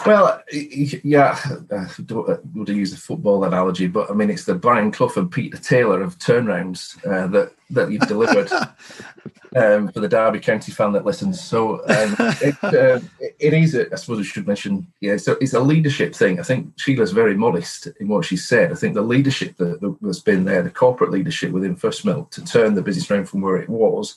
Well, 0.05 0.41
yeah, 0.51 1.37
would 1.49 1.71
I 1.71 1.87
don't 2.03 2.45
want 2.55 2.67
to 2.67 2.73
use 2.73 2.93
a 2.93 2.97
football 2.97 3.43
analogy, 3.43 3.87
but 3.87 4.09
I 4.09 4.13
mean, 4.13 4.29
it's 4.29 4.45
the 4.45 4.55
Brian 4.55 4.91
Clough 4.91 5.13
and 5.15 5.31
Peter 5.31 5.57
Taylor 5.57 6.01
of 6.01 6.17
turnarounds 6.17 6.97
uh, 7.05 7.27
that 7.27 7.53
that 7.69 7.91
you've 7.91 8.07
delivered 8.07 8.51
um, 9.55 9.91
for 9.91 9.99
the 9.99 10.07
Derby 10.07 10.39
County 10.39 10.71
fan 10.71 10.91
that 10.93 11.05
listens. 11.05 11.41
So 11.41 11.79
um, 11.87 12.15
it, 12.41 12.55
uh, 12.63 12.99
it 13.39 13.53
is, 13.53 13.75
a, 13.75 13.91
I 13.91 13.95
suppose 13.95 14.19
I 14.19 14.23
should 14.23 14.47
mention, 14.47 14.87
yeah, 14.99 15.17
so 15.17 15.37
it's 15.39 15.53
a 15.53 15.59
leadership 15.59 16.13
thing. 16.13 16.39
I 16.39 16.43
think 16.43 16.77
Shelagh's 16.77 17.11
very 17.11 17.35
modest 17.35 17.87
in 17.99 18.07
what 18.07 18.25
she 18.25 18.37
said. 18.37 18.71
I 18.71 18.75
think 18.75 18.93
the 18.93 19.01
leadership 19.01 19.55
that, 19.57 19.81
that 19.81 19.97
has 20.03 20.19
been 20.19 20.45
there, 20.45 20.61
the 20.63 20.69
corporate 20.69 21.11
leadership 21.11 21.51
within 21.51 21.75
First 21.75 22.05
Milk 22.05 22.31
to 22.31 22.43
turn 22.43 22.75
the 22.75 22.81
business 22.81 23.09
around 23.09 23.29
from 23.29 23.41
where 23.41 23.57
it 23.57 23.69
was, 23.69 24.15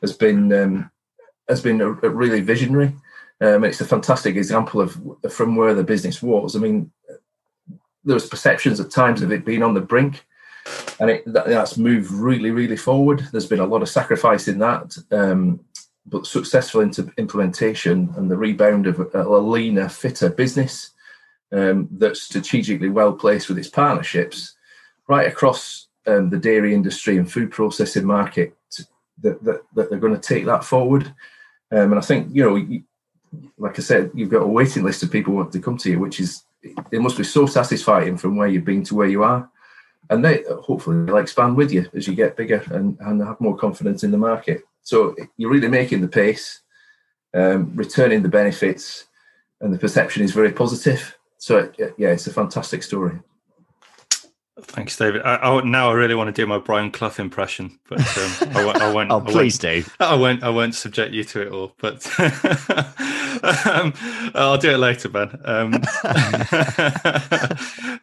has 0.00 0.12
been 0.12 0.52
um, 0.52 0.90
has 1.48 1.60
been 1.60 1.80
a, 1.80 1.88
a 1.88 2.10
really 2.10 2.40
visionary. 2.40 2.92
Um, 3.42 3.64
it's 3.64 3.80
a 3.80 3.84
fantastic 3.84 4.36
example 4.36 4.80
of 4.80 4.96
from 5.30 5.56
where 5.56 5.74
the 5.74 5.82
business 5.82 6.22
was. 6.22 6.54
I 6.54 6.60
mean, 6.60 6.92
there 8.04 8.14
was 8.14 8.28
perceptions 8.28 8.78
at 8.78 8.92
times 8.92 9.20
of 9.20 9.32
it 9.32 9.44
being 9.44 9.64
on 9.64 9.74
the 9.74 9.80
brink, 9.80 10.24
and 11.00 11.10
it, 11.10 11.24
that, 11.26 11.48
that's 11.48 11.76
moved 11.76 12.12
really, 12.12 12.52
really 12.52 12.76
forward. 12.76 13.26
There's 13.32 13.48
been 13.48 13.58
a 13.58 13.66
lot 13.66 13.82
of 13.82 13.88
sacrifice 13.88 14.46
in 14.46 14.60
that, 14.60 14.96
um, 15.10 15.58
but 16.06 16.26
successful 16.26 16.82
into 16.82 17.12
implementation 17.18 18.14
and 18.16 18.30
the 18.30 18.36
rebound 18.36 18.86
of 18.86 19.00
a, 19.00 19.22
a 19.22 19.38
leaner, 19.38 19.88
fitter 19.88 20.30
business 20.30 20.90
um, 21.50 21.88
that's 21.90 22.22
strategically 22.22 22.90
well 22.90 23.12
placed 23.12 23.48
with 23.48 23.58
its 23.58 23.68
partnerships 23.68 24.54
right 25.08 25.26
across 25.26 25.88
um, 26.06 26.30
the 26.30 26.38
dairy 26.38 26.74
industry 26.74 27.16
and 27.16 27.30
food 27.30 27.50
processing 27.50 28.06
market. 28.06 28.56
That, 29.20 29.44
that, 29.44 29.62
that 29.74 29.90
they're 29.90 30.00
going 30.00 30.18
to 30.18 30.20
take 30.20 30.46
that 30.46 30.64
forward, 30.64 31.06
um, 31.70 31.92
and 31.92 31.94
I 31.94 32.00
think 32.00 32.34
you 32.34 32.42
know 32.42 32.82
like 33.58 33.78
I 33.78 33.82
said, 33.82 34.10
you've 34.14 34.30
got 34.30 34.42
a 34.42 34.46
waiting 34.46 34.84
list 34.84 35.02
of 35.02 35.10
people 35.10 35.32
who 35.32 35.38
want 35.38 35.52
to 35.52 35.60
come 35.60 35.76
to 35.78 35.90
you, 35.90 35.98
which 35.98 36.20
is 36.20 36.44
it 36.62 37.00
must 37.00 37.18
be 37.18 37.24
so 37.24 37.46
satisfying 37.46 38.16
from 38.16 38.36
where 38.36 38.48
you've 38.48 38.64
been 38.64 38.84
to 38.84 38.94
where 38.94 39.08
you 39.08 39.22
are. 39.22 39.48
And 40.10 40.24
they 40.24 40.44
hopefully 40.62 41.04
they'll 41.06 41.16
expand 41.16 41.56
with 41.56 41.72
you 41.72 41.88
as 41.94 42.06
you 42.06 42.14
get 42.14 42.36
bigger 42.36 42.62
and, 42.70 42.98
and 43.00 43.22
have 43.22 43.40
more 43.40 43.56
confidence 43.56 44.04
in 44.04 44.10
the 44.10 44.18
market. 44.18 44.62
So 44.82 45.16
you're 45.36 45.50
really 45.50 45.68
making 45.68 46.00
the 46.00 46.08
pace, 46.08 46.60
um, 47.34 47.72
returning 47.74 48.22
the 48.22 48.28
benefits, 48.28 49.06
and 49.60 49.72
the 49.72 49.78
perception 49.78 50.22
is 50.22 50.32
very 50.32 50.52
positive. 50.52 51.16
So 51.38 51.72
yeah, 51.78 52.08
it's 52.08 52.26
a 52.26 52.32
fantastic 52.32 52.82
story. 52.82 53.20
Thanks, 54.60 54.98
David. 54.98 55.22
I, 55.22 55.36
I, 55.36 55.64
now 55.64 55.88
I 55.90 55.94
really 55.94 56.14
want 56.14 56.28
to 56.28 56.42
do 56.42 56.46
my 56.46 56.58
Brian 56.58 56.90
Clough 56.90 57.14
impression, 57.18 57.78
but 57.88 58.00
um, 58.18 58.54
I 58.54 58.64
won't. 58.64 58.82
I 58.82 58.92
won't 58.92 59.10
oh, 59.12 59.20
please 59.20 59.64
I 59.64 59.68
won't, 59.68 59.86
do. 59.86 59.92
I 60.00 60.14
won't. 60.14 60.42
I 60.42 60.48
won't 60.50 60.74
subject 60.74 61.14
you 61.14 61.24
to 61.24 61.42
it 61.42 61.48
all, 61.52 61.74
but 61.78 62.06
um, 63.66 63.94
I'll 64.34 64.58
do 64.58 64.72
it 64.72 64.78
later, 64.78 65.08
Ben. 65.08 65.40
Um, 65.44 65.74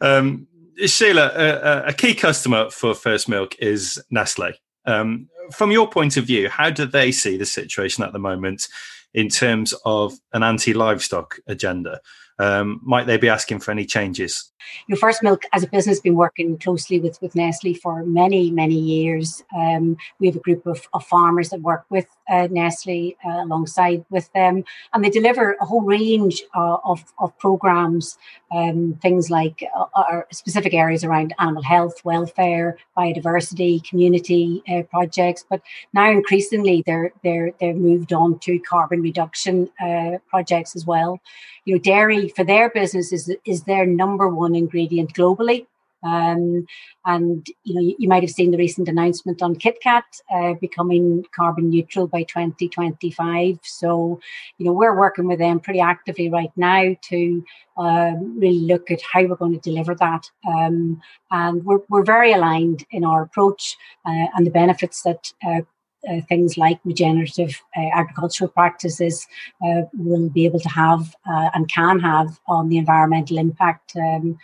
um, 0.00 0.48
Shelagh, 0.84 1.30
a, 1.36 1.84
a, 1.86 1.92
key 1.92 2.14
customer 2.14 2.68
for 2.70 2.94
First 2.94 3.28
Milk 3.28 3.54
is 3.60 4.02
Nestle. 4.10 4.52
Um, 4.86 5.28
from 5.52 5.70
your 5.70 5.88
point 5.88 6.16
of 6.16 6.24
view, 6.24 6.48
how 6.48 6.70
do 6.70 6.84
they 6.84 7.12
see 7.12 7.36
the 7.36 7.46
situation 7.46 8.02
at 8.02 8.12
the 8.12 8.18
moment 8.18 8.66
in 9.14 9.28
terms 9.28 9.72
of 9.84 10.14
an 10.32 10.42
anti-livestock 10.42 11.38
agenda? 11.46 12.00
Um, 12.40 12.80
might 12.82 13.06
they 13.06 13.18
be 13.18 13.28
asking 13.28 13.60
for 13.60 13.70
any 13.70 13.84
changes? 13.84 14.49
Your 14.86 14.98
First 14.98 15.22
Milk, 15.22 15.44
as 15.52 15.62
a 15.62 15.68
business, 15.68 16.00
been 16.00 16.16
working 16.16 16.58
closely 16.58 17.00
with, 17.00 17.20
with 17.20 17.34
Nestle 17.34 17.74
for 17.74 18.04
many, 18.04 18.50
many 18.50 18.78
years. 18.78 19.42
Um, 19.56 19.96
we 20.18 20.26
have 20.26 20.36
a 20.36 20.40
group 20.40 20.66
of, 20.66 20.88
of 20.92 21.04
farmers 21.04 21.50
that 21.50 21.60
work 21.60 21.84
with 21.90 22.06
uh, 22.30 22.48
Nestle 22.50 23.16
uh, 23.24 23.42
alongside 23.44 24.04
with 24.10 24.32
them, 24.32 24.64
and 24.92 25.04
they 25.04 25.10
deliver 25.10 25.56
a 25.60 25.64
whole 25.64 25.82
range 25.82 26.42
uh, 26.54 26.78
of, 26.84 27.04
of 27.18 27.36
programs, 27.38 28.18
um, 28.52 28.98
things 29.02 29.30
like 29.30 29.64
uh, 29.94 30.20
specific 30.30 30.74
areas 30.74 31.04
around 31.04 31.34
animal 31.38 31.62
health, 31.62 32.04
welfare, 32.04 32.76
biodiversity, 32.96 33.82
community 33.88 34.62
uh, 34.68 34.82
projects. 34.82 35.44
But 35.48 35.60
now 35.92 36.10
increasingly, 36.10 36.82
they're 36.86 37.12
they're 37.22 37.52
they're 37.60 37.74
moved 37.74 38.12
on 38.12 38.38
to 38.40 38.58
carbon 38.60 39.00
reduction 39.02 39.68
uh, 39.82 40.18
projects 40.28 40.76
as 40.76 40.86
well. 40.86 41.20
You 41.64 41.74
know, 41.74 41.80
dairy 41.80 42.28
for 42.28 42.44
their 42.44 42.70
business 42.70 43.12
is, 43.12 43.34
is 43.44 43.62
their 43.64 43.86
number 43.86 44.28
one 44.28 44.49
ingredient 44.54 45.14
globally. 45.14 45.66
Um, 46.02 46.66
and 47.04 47.46
you 47.64 47.74
know, 47.74 47.80
you, 47.80 47.96
you, 47.98 48.08
might 48.08 48.22
have 48.22 48.30
seen 48.30 48.50
the 48.50 48.58
recent 48.58 48.88
announcement 48.88 49.42
on 49.42 49.56
KitKat 49.56 50.02
uh, 50.34 50.54
becoming 50.54 51.26
carbon 51.36 51.68
neutral 51.68 52.06
by 52.06 52.22
2025. 52.22 53.58
So, 53.62 54.18
you 54.56 54.66
know, 54.66 54.72
we're 54.72 54.98
working 54.98 55.26
with 55.26 55.38
them 55.38 55.60
pretty 55.60 55.80
actively 55.80 56.30
right 56.30 56.52
now 56.56 56.96
to 57.10 57.44
um, 57.76 58.38
really 58.38 58.60
look 58.60 58.90
at 58.90 59.02
how 59.02 59.24
we're 59.24 59.36
going 59.36 59.52
to 59.52 59.70
deliver 59.70 59.94
that. 59.96 60.30
Um, 60.48 61.02
and 61.30 61.64
we're, 61.64 61.80
we're 61.90 62.04
very 62.04 62.32
aligned 62.32 62.86
in 62.90 63.04
our 63.04 63.22
approach 63.22 63.76
uh, 64.06 64.26
and 64.34 64.46
the 64.46 64.50
benefits 64.50 65.02
that 65.02 65.32
uh, 65.46 65.60
uh, 66.08 66.20
things 66.28 66.56
like 66.56 66.80
regenerative 66.84 67.60
uh, 67.76 67.90
agricultural 67.94 68.50
practices 68.50 69.26
uh, 69.64 69.82
will 69.94 70.28
be 70.30 70.44
able 70.44 70.60
to 70.60 70.68
have 70.68 71.14
uh, 71.28 71.50
and 71.54 71.68
can 71.68 72.00
have 72.00 72.38
on 72.46 72.68
the 72.68 72.78
environmental 72.78 73.38
impact 73.38 73.92
um, 73.96 74.38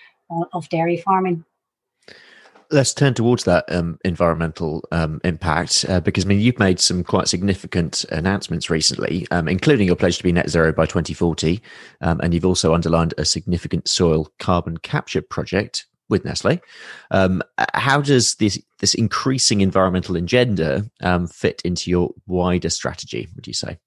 of 0.53 0.69
dairy 0.69 0.97
farming. 0.97 1.45
Let's 2.71 2.93
turn 2.93 3.15
towards 3.15 3.45
that 3.45 3.65
um, 3.69 3.99
environmental 4.05 4.83
um, 4.91 5.21
impact 5.23 5.85
uh, 5.89 6.01
because 6.01 6.25
I 6.25 6.29
mean 6.29 6.41
you've 6.41 6.59
made 6.59 6.81
some 6.81 7.05
quite 7.05 7.29
significant 7.29 8.05
announcements 8.11 8.69
recently, 8.69 9.27
um, 9.31 9.47
including 9.47 9.87
your 9.87 9.95
pledge 9.95 10.19
to 10.19 10.25
be 10.25 10.33
net 10.33 10.51
zero 10.51 10.73
by 10.73 10.85
2040, 10.85 11.63
um, 12.01 12.21
and 12.21 12.35
you've 12.35 12.45
also 12.45 12.75
underlined 12.75 13.15
a 13.19 13.25
significant 13.25 13.87
soil 13.87 14.29
carbon 14.41 14.79
capture 14.79 15.23
project 15.23 15.87
with 16.09 16.25
Nestle. 16.25 16.61
Um, 17.11 17.43
how 17.75 18.01
does 18.01 18.35
this 18.37 18.63
this 18.79 18.95
increasing 18.95 19.61
environmental 19.61 20.17
agenda 20.17 20.89
um, 21.03 21.27
fit 21.27 21.63
into 21.65 21.91
your 21.91 22.11
wider 22.27 22.71
strategy? 22.71 23.29
Would 23.35 23.47
you 23.47 23.55
say? 23.55 23.79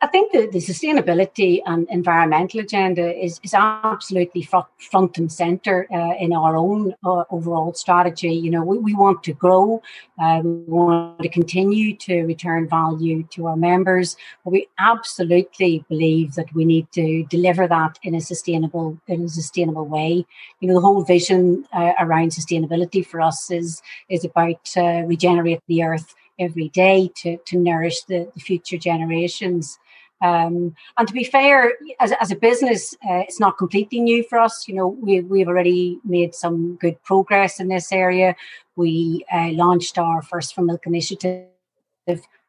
I 0.00 0.06
think 0.06 0.30
the, 0.30 0.46
the 0.46 0.60
sustainability 0.60 1.60
and 1.66 1.88
environmental 1.90 2.60
agenda 2.60 3.12
is, 3.20 3.40
is 3.42 3.52
absolutely 3.52 4.42
front, 4.42 4.66
front 4.78 5.18
and 5.18 5.30
center 5.30 5.88
uh, 5.92 6.14
in 6.20 6.32
our 6.32 6.56
own 6.56 6.94
uh, 7.04 7.24
overall 7.30 7.74
strategy. 7.74 8.32
You 8.32 8.52
know, 8.52 8.62
we, 8.62 8.78
we 8.78 8.94
want 8.94 9.24
to 9.24 9.32
grow, 9.32 9.82
uh, 10.22 10.40
we 10.44 10.62
want 10.68 11.20
to 11.20 11.28
continue 11.28 11.96
to 11.96 12.22
return 12.22 12.68
value 12.68 13.24
to 13.30 13.48
our 13.48 13.56
members, 13.56 14.16
but 14.44 14.52
we 14.52 14.68
absolutely 14.78 15.84
believe 15.88 16.34
that 16.36 16.54
we 16.54 16.64
need 16.64 16.92
to 16.92 17.24
deliver 17.24 17.66
that 17.66 17.98
in 18.04 18.14
a 18.14 18.20
sustainable 18.20 19.00
in 19.08 19.24
a 19.24 19.28
sustainable 19.28 19.86
way. 19.86 20.24
You 20.60 20.68
know, 20.68 20.74
the 20.74 20.80
whole 20.80 21.02
vision 21.02 21.66
uh, 21.72 21.94
around 21.98 22.30
sustainability 22.30 23.04
for 23.04 23.20
us 23.20 23.50
is 23.50 23.82
is 24.08 24.24
about 24.24 24.70
uh, 24.76 25.02
regenerate 25.06 25.62
the 25.66 25.82
earth 25.82 26.14
every 26.38 26.68
day 26.68 27.10
to, 27.16 27.36
to 27.38 27.58
nourish 27.58 28.02
the, 28.02 28.30
the 28.34 28.40
future 28.40 28.78
generations. 28.78 29.78
Um, 30.20 30.74
and 30.96 31.06
to 31.06 31.14
be 31.14 31.24
fair, 31.24 31.74
as, 32.00 32.12
as 32.20 32.30
a 32.30 32.36
business, 32.36 32.94
uh, 33.08 33.22
it's 33.26 33.38
not 33.38 33.58
completely 33.58 34.00
new 34.00 34.24
for 34.24 34.38
us. 34.38 34.66
You 34.66 34.74
know, 34.74 34.88
we, 34.88 35.20
we've 35.20 35.48
already 35.48 35.98
made 36.04 36.34
some 36.34 36.76
good 36.76 37.00
progress 37.02 37.60
in 37.60 37.68
this 37.68 37.92
area. 37.92 38.34
We 38.76 39.24
uh, 39.32 39.50
launched 39.50 39.98
our 39.98 40.22
First 40.22 40.54
for 40.54 40.62
Milk 40.62 40.86
initiative 40.86 41.46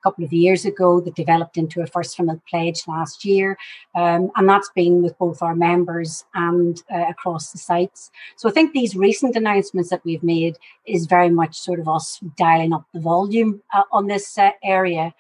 couple 0.02 0.24
of 0.24 0.34
years 0.34 0.66
ago 0.66 1.00
that 1.02 1.16
developed 1.16 1.58
into 1.58 1.82
a 1.82 1.88
First 1.88 2.16
from 2.16 2.28
Milk 2.28 2.42
pledge 2.50 2.88
last 2.88 3.26
year. 3.26 3.58
Um, 3.96 4.32
and 4.36 4.48
that's 4.48 4.70
been 4.76 5.02
with 5.02 5.18
both 5.18 5.42
our 5.42 5.56
members 5.56 6.26
and 6.34 6.82
uh, 6.94 7.06
across 7.10 7.52
the 7.52 7.58
sites. 7.58 8.12
So 8.38 8.50
I 8.50 8.52
think 8.52 8.74
these 8.74 8.96
recent 8.96 9.36
announcements 9.36 9.90
that 9.90 10.04
we've 10.06 10.24
made 10.24 10.58
is 10.86 11.06
very 11.06 11.30
much 11.30 11.58
sort 11.58 11.80
of 11.80 11.88
us 11.88 12.20
dialing 12.38 12.74
up 12.74 12.86
the 12.94 13.00
volume 13.00 13.62
uh, 13.74 13.84
on 13.92 14.08
this 14.08 14.38
uh, 14.38 14.52
area. 14.64 15.14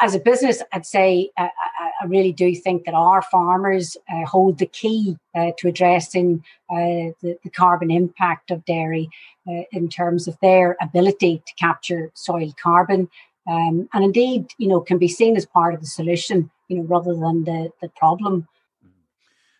As 0.00 0.14
a 0.14 0.20
business, 0.20 0.62
I'd 0.72 0.86
say 0.86 1.30
uh, 1.36 1.48
I 2.00 2.04
really 2.06 2.32
do 2.32 2.54
think 2.54 2.84
that 2.84 2.94
our 2.94 3.22
farmers 3.22 3.96
uh, 4.12 4.24
hold 4.24 4.58
the 4.58 4.66
key 4.66 5.16
uh, 5.34 5.50
to 5.58 5.68
addressing 5.68 6.44
the, 6.70 7.14
the, 7.22 7.50
carbon 7.50 7.90
impact 7.90 8.50
of 8.50 8.64
dairy 8.66 9.08
in 9.72 9.88
terms 9.88 10.28
of 10.28 10.36
their 10.40 10.76
ability 10.82 11.42
to 11.46 11.54
capture 11.54 12.10
soil 12.14 12.52
carbon 12.62 13.08
um, 13.48 13.88
and 13.94 14.04
indeed, 14.04 14.46
you 14.58 14.68
know, 14.68 14.80
can 14.80 14.98
be 14.98 15.08
seen 15.08 15.36
as 15.36 15.46
part 15.46 15.74
of 15.74 15.80
the 15.80 15.86
solution, 15.86 16.50
you 16.68 16.76
know, 16.76 16.82
rather 16.82 17.14
than 17.14 17.44
the, 17.44 17.70
the 17.80 17.88
problem. 17.96 18.46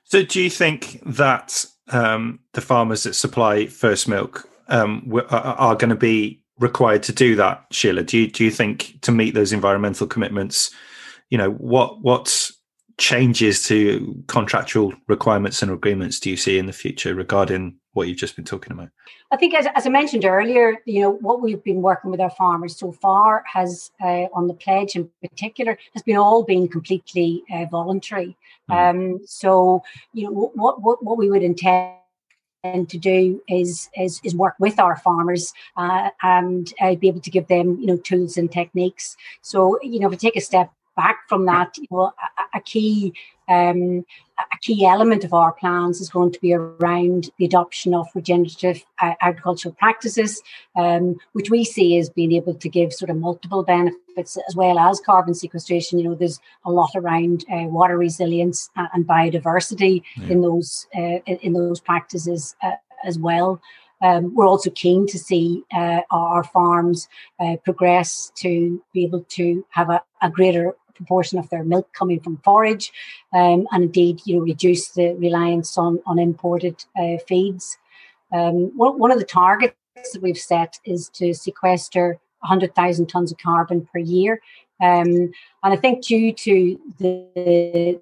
So, 0.04 0.22
do 0.22 0.42
you 0.42 0.50
think 0.50 1.00
that 1.06 1.64
um, 1.88 2.40
the 2.52 2.60
farmers 2.60 3.02
that 3.04 3.14
supply 3.14 3.66
First 3.66 4.06
Milk 4.06 4.48
um, 4.68 5.10
are, 5.30 5.74
going 5.74 5.88
to 5.88 5.96
be 5.96 6.42
required 6.58 7.02
to 7.04 7.12
do 7.12 7.34
that, 7.36 7.64
Shelagh? 7.70 8.06
Do 8.06 8.18
you 8.18 8.30
do 8.30 8.44
you 8.44 8.50
think 8.50 9.00
to 9.02 9.12
meet 9.12 9.34
those 9.34 9.52
environmental 9.52 10.06
commitments, 10.06 10.70
you 11.30 11.38
know, 11.38 11.50
what 11.52 12.00
what 12.02 12.47
changes 12.98 13.62
to 13.68 14.22
contractual 14.26 14.92
requirements 15.06 15.62
and 15.62 15.70
agreements 15.70 16.18
do 16.18 16.30
you 16.30 16.36
see 16.36 16.58
in 16.58 16.66
the 16.66 16.72
future 16.72 17.14
regarding 17.14 17.76
what 17.92 18.08
you've 18.08 18.18
just 18.18 18.36
been 18.36 18.44
talking 18.44 18.72
about? 18.72 18.88
I 19.30 19.36
think, 19.36 19.54
as, 19.54 19.66
as 19.74 19.86
I 19.86 19.90
mentioned 19.90 20.24
earlier, 20.24 20.76
you 20.84 21.02
know 21.02 21.12
what 21.12 21.40
we've 21.40 21.62
been 21.62 21.80
working 21.80 22.10
with 22.10 22.20
our 22.20 22.30
farmers 22.30 22.76
so 22.76 22.92
far 22.92 23.44
has 23.52 23.90
uh, 24.02 24.26
on 24.32 24.48
the 24.48 24.54
pledge 24.54 24.96
in 24.96 25.08
particular 25.22 25.78
has 25.94 26.02
been 26.02 26.16
all 26.16 26.42
been 26.42 26.68
completely 26.68 27.42
uh, 27.52 27.66
voluntary. 27.70 28.36
Mm. 28.70 28.74
Um, 28.74 29.20
so 29.26 29.82
you 30.12 30.24
know 30.24 30.50
what 30.54 30.82
what 30.82 31.04
what 31.04 31.18
we 31.18 31.30
would 31.30 31.42
intend 31.42 31.94
to 32.88 32.98
do 32.98 33.40
is 33.48 33.88
is, 33.96 34.20
is 34.24 34.34
work 34.34 34.54
with 34.58 34.78
our 34.80 34.96
farmers 34.96 35.52
uh, 35.76 36.10
and 36.22 36.72
uh, 36.80 36.94
be 36.96 37.08
able 37.08 37.20
to 37.20 37.30
give 37.30 37.46
them 37.46 37.78
you 37.80 37.86
know 37.86 37.96
tools 37.96 38.36
and 38.36 38.50
techniques. 38.50 39.16
So 39.42 39.78
you 39.82 40.00
know 40.00 40.06
if 40.06 40.12
we 40.12 40.16
take 40.16 40.36
a 40.36 40.40
step 40.40 40.72
back 40.98 41.18
from 41.28 41.46
that, 41.46 41.78
you 41.78 41.86
know, 41.90 42.12
a, 42.54 42.58
a 42.58 42.60
key 42.60 43.14
um, 43.48 44.04
a 44.38 44.58
key 44.60 44.84
element 44.84 45.24
of 45.24 45.32
our 45.32 45.52
plans 45.52 46.00
is 46.00 46.10
going 46.10 46.32
to 46.32 46.40
be 46.40 46.52
around 46.52 47.30
the 47.38 47.44
adoption 47.44 47.94
of 47.94 48.06
regenerative 48.14 48.84
uh, 49.00 49.14
agricultural 49.20 49.74
practices, 49.74 50.42
um, 50.76 51.16
which 51.32 51.50
we 51.50 51.64
see 51.64 51.98
as 51.98 52.10
being 52.10 52.32
able 52.32 52.54
to 52.54 52.68
give 52.68 52.92
sort 52.92 53.10
of 53.10 53.16
multiple 53.16 53.62
benefits 53.62 54.36
as 54.48 54.54
well 54.54 54.78
as 54.78 55.00
carbon 55.00 55.34
sequestration. 55.34 55.98
You 55.98 56.08
know, 56.08 56.14
there's 56.14 56.40
a 56.66 56.70
lot 56.70 56.90
around 56.94 57.44
uh, 57.50 57.68
water 57.78 57.96
resilience 57.96 58.70
and 58.76 59.06
biodiversity 59.06 60.02
yeah. 60.16 60.28
in 60.28 60.42
those 60.42 60.86
uh, 60.94 61.20
in 61.46 61.52
those 61.54 61.80
practices 61.80 62.54
uh, 62.62 62.72
as 63.04 63.18
well. 63.18 63.60
Um, 64.00 64.34
we're 64.34 64.46
also 64.46 64.70
keen 64.70 65.06
to 65.08 65.18
see 65.18 65.64
uh, 65.74 66.02
our 66.10 66.44
farms 66.44 67.08
uh, 67.40 67.56
progress 67.64 68.30
to 68.36 68.82
be 68.92 69.04
able 69.04 69.24
to 69.30 69.66
have 69.70 69.90
a, 69.90 70.02
a 70.22 70.30
greater 70.30 70.76
proportion 70.98 71.38
of 71.38 71.48
their 71.48 71.64
milk 71.64 71.88
coming 71.94 72.20
from 72.20 72.36
forage, 72.44 72.92
um, 73.32 73.66
and 73.72 73.84
indeed, 73.84 74.20
you 74.26 74.36
know, 74.36 74.42
reduce 74.42 74.88
the 74.88 75.14
reliance 75.14 75.78
on 75.78 76.00
on 76.06 76.18
imported 76.18 76.84
uh, 77.00 77.16
feeds. 77.26 77.78
Um, 78.32 78.76
one, 78.76 79.10
of 79.10 79.18
the 79.18 79.24
targets 79.24 79.74
that 80.12 80.20
we've 80.20 80.36
set 80.36 80.78
is 80.84 81.08
to 81.14 81.32
sequester 81.32 82.18
100,000 82.40 83.06
tons 83.06 83.32
of 83.32 83.38
carbon 83.38 83.88
per 83.90 83.98
year. 83.98 84.42
Um, 84.80 85.32
and 85.62 85.72
I 85.74 85.76
think 85.76 86.04
due 86.04 86.32
to 86.32 86.80
the 86.98 88.00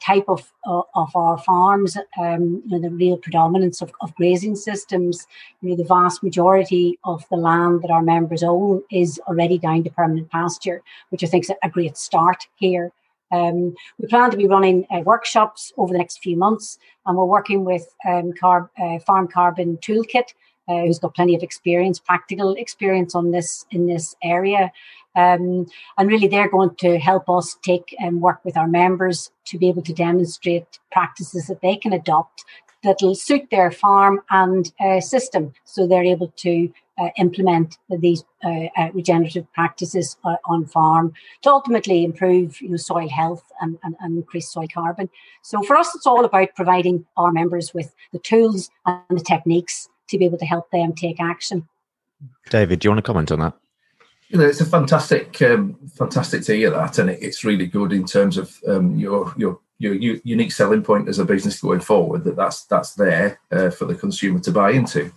type 0.00 0.24
of 0.28 0.52
uh, 0.66 0.82
of 0.94 1.14
our 1.16 1.38
farms, 1.38 1.96
um, 2.18 2.62
you 2.66 2.78
know, 2.78 2.80
the 2.80 2.90
real 2.90 3.16
predominance 3.16 3.82
of, 3.82 3.92
of 4.00 4.14
grazing 4.14 4.54
systems, 4.54 5.26
you 5.60 5.70
know, 5.70 5.76
the 5.76 5.84
vast 5.84 6.22
majority 6.22 6.98
of 7.04 7.24
the 7.30 7.36
land 7.36 7.82
that 7.82 7.90
our 7.90 8.02
members 8.02 8.42
own 8.42 8.82
is 8.90 9.20
already 9.26 9.58
down 9.58 9.82
to 9.84 9.90
permanent 9.90 10.30
pasture, 10.30 10.82
which 11.10 11.24
I 11.24 11.26
think 11.26 11.44
is 11.44 11.52
a 11.62 11.68
great 11.68 11.96
start 11.96 12.46
here. 12.56 12.92
Um, 13.32 13.74
we 13.98 14.06
plan 14.08 14.30
to 14.30 14.36
be 14.36 14.46
running 14.46 14.86
uh, 14.90 15.00
workshops 15.00 15.72
over 15.78 15.92
the 15.92 15.98
next 15.98 16.22
few 16.22 16.36
months, 16.36 16.78
and 17.06 17.16
we're 17.16 17.24
working 17.24 17.64
with 17.64 17.94
um, 18.06 18.32
Carb, 18.32 18.68
uh, 18.78 18.98
Farm 19.00 19.26
Carbon 19.26 19.78
Toolkit, 19.78 20.34
uh, 20.68 20.82
who's 20.82 20.98
got 20.98 21.14
plenty 21.14 21.34
of 21.34 21.42
experience, 21.42 21.98
practical 21.98 22.54
experience 22.54 23.14
on 23.14 23.30
this 23.30 23.66
in 23.70 23.86
this 23.86 24.14
area. 24.22 24.70
Um, 25.14 25.66
and 25.98 26.08
really, 26.08 26.28
they're 26.28 26.50
going 26.50 26.74
to 26.76 26.98
help 26.98 27.28
us 27.28 27.56
take 27.62 27.94
and 27.98 28.22
work 28.22 28.44
with 28.44 28.56
our 28.56 28.68
members 28.68 29.30
to 29.46 29.58
be 29.58 29.68
able 29.68 29.82
to 29.82 29.92
demonstrate 29.92 30.78
practices 30.90 31.46
that 31.46 31.60
they 31.60 31.76
can 31.76 31.92
adopt 31.92 32.44
that'll 32.82 33.14
suit 33.14 33.48
their 33.50 33.70
farm 33.70 34.20
and 34.30 34.72
uh, 34.80 35.00
system, 35.00 35.52
so 35.64 35.86
they're 35.86 36.04
able 36.04 36.32
to 36.36 36.72
uh, 37.00 37.08
implement 37.16 37.78
these 37.88 38.22
uh, 38.44 38.66
uh 38.76 38.90
regenerative 38.92 39.50
practices 39.54 40.16
uh, 40.24 40.36
on 40.44 40.66
farm 40.66 41.12
to 41.40 41.50
ultimately 41.50 42.04
improve 42.04 42.60
you 42.60 42.68
know, 42.68 42.76
soil 42.76 43.08
health 43.08 43.44
and, 43.60 43.78
and, 43.82 43.96
and, 44.00 44.18
increase 44.18 44.50
soil 44.50 44.66
carbon. 44.72 45.08
So 45.42 45.62
for 45.62 45.76
us, 45.76 45.94
it's 45.94 46.06
all 46.06 46.24
about 46.24 46.54
providing 46.54 47.06
our 47.16 47.32
members 47.32 47.72
with 47.72 47.94
the 48.12 48.18
tools 48.18 48.70
and 48.84 49.02
the 49.08 49.24
techniques 49.24 49.88
to 50.08 50.18
be 50.18 50.26
able 50.26 50.38
to 50.38 50.44
help 50.44 50.70
them 50.70 50.92
take 50.92 51.18
action. 51.18 51.66
David, 52.50 52.80
do 52.80 52.86
you 52.86 52.90
want 52.90 52.98
to 52.98 53.02
comment 53.02 53.32
on 53.32 53.40
that? 53.40 53.54
You 54.32 54.38
know, 54.38 54.46
it's 54.46 54.62
a 54.62 54.66
fantastic, 54.66 55.42
um, 55.42 55.76
fantastic 55.94 56.40
to 56.44 56.56
hear 56.56 56.70
that, 56.70 56.98
and 56.98 57.10
it, 57.10 57.18
it's 57.22 57.44
really 57.44 57.66
good 57.66 57.92
in 57.92 58.06
terms 58.06 58.38
of 58.38 58.58
um, 58.66 58.96
your 58.98 59.30
your 59.36 59.60
your 59.78 59.94
unique 59.94 60.52
selling 60.52 60.82
point 60.82 61.06
as 61.10 61.18
a 61.18 61.24
business 61.26 61.60
going 61.60 61.80
forward. 61.80 62.24
That 62.24 62.36
that's 62.36 62.64
that's 62.64 62.94
there 62.94 63.38
uh, 63.50 63.68
for 63.68 63.84
the 63.84 63.94
consumer 63.94 64.40
to 64.40 64.50
buy 64.50 64.70
into. 64.70 65.12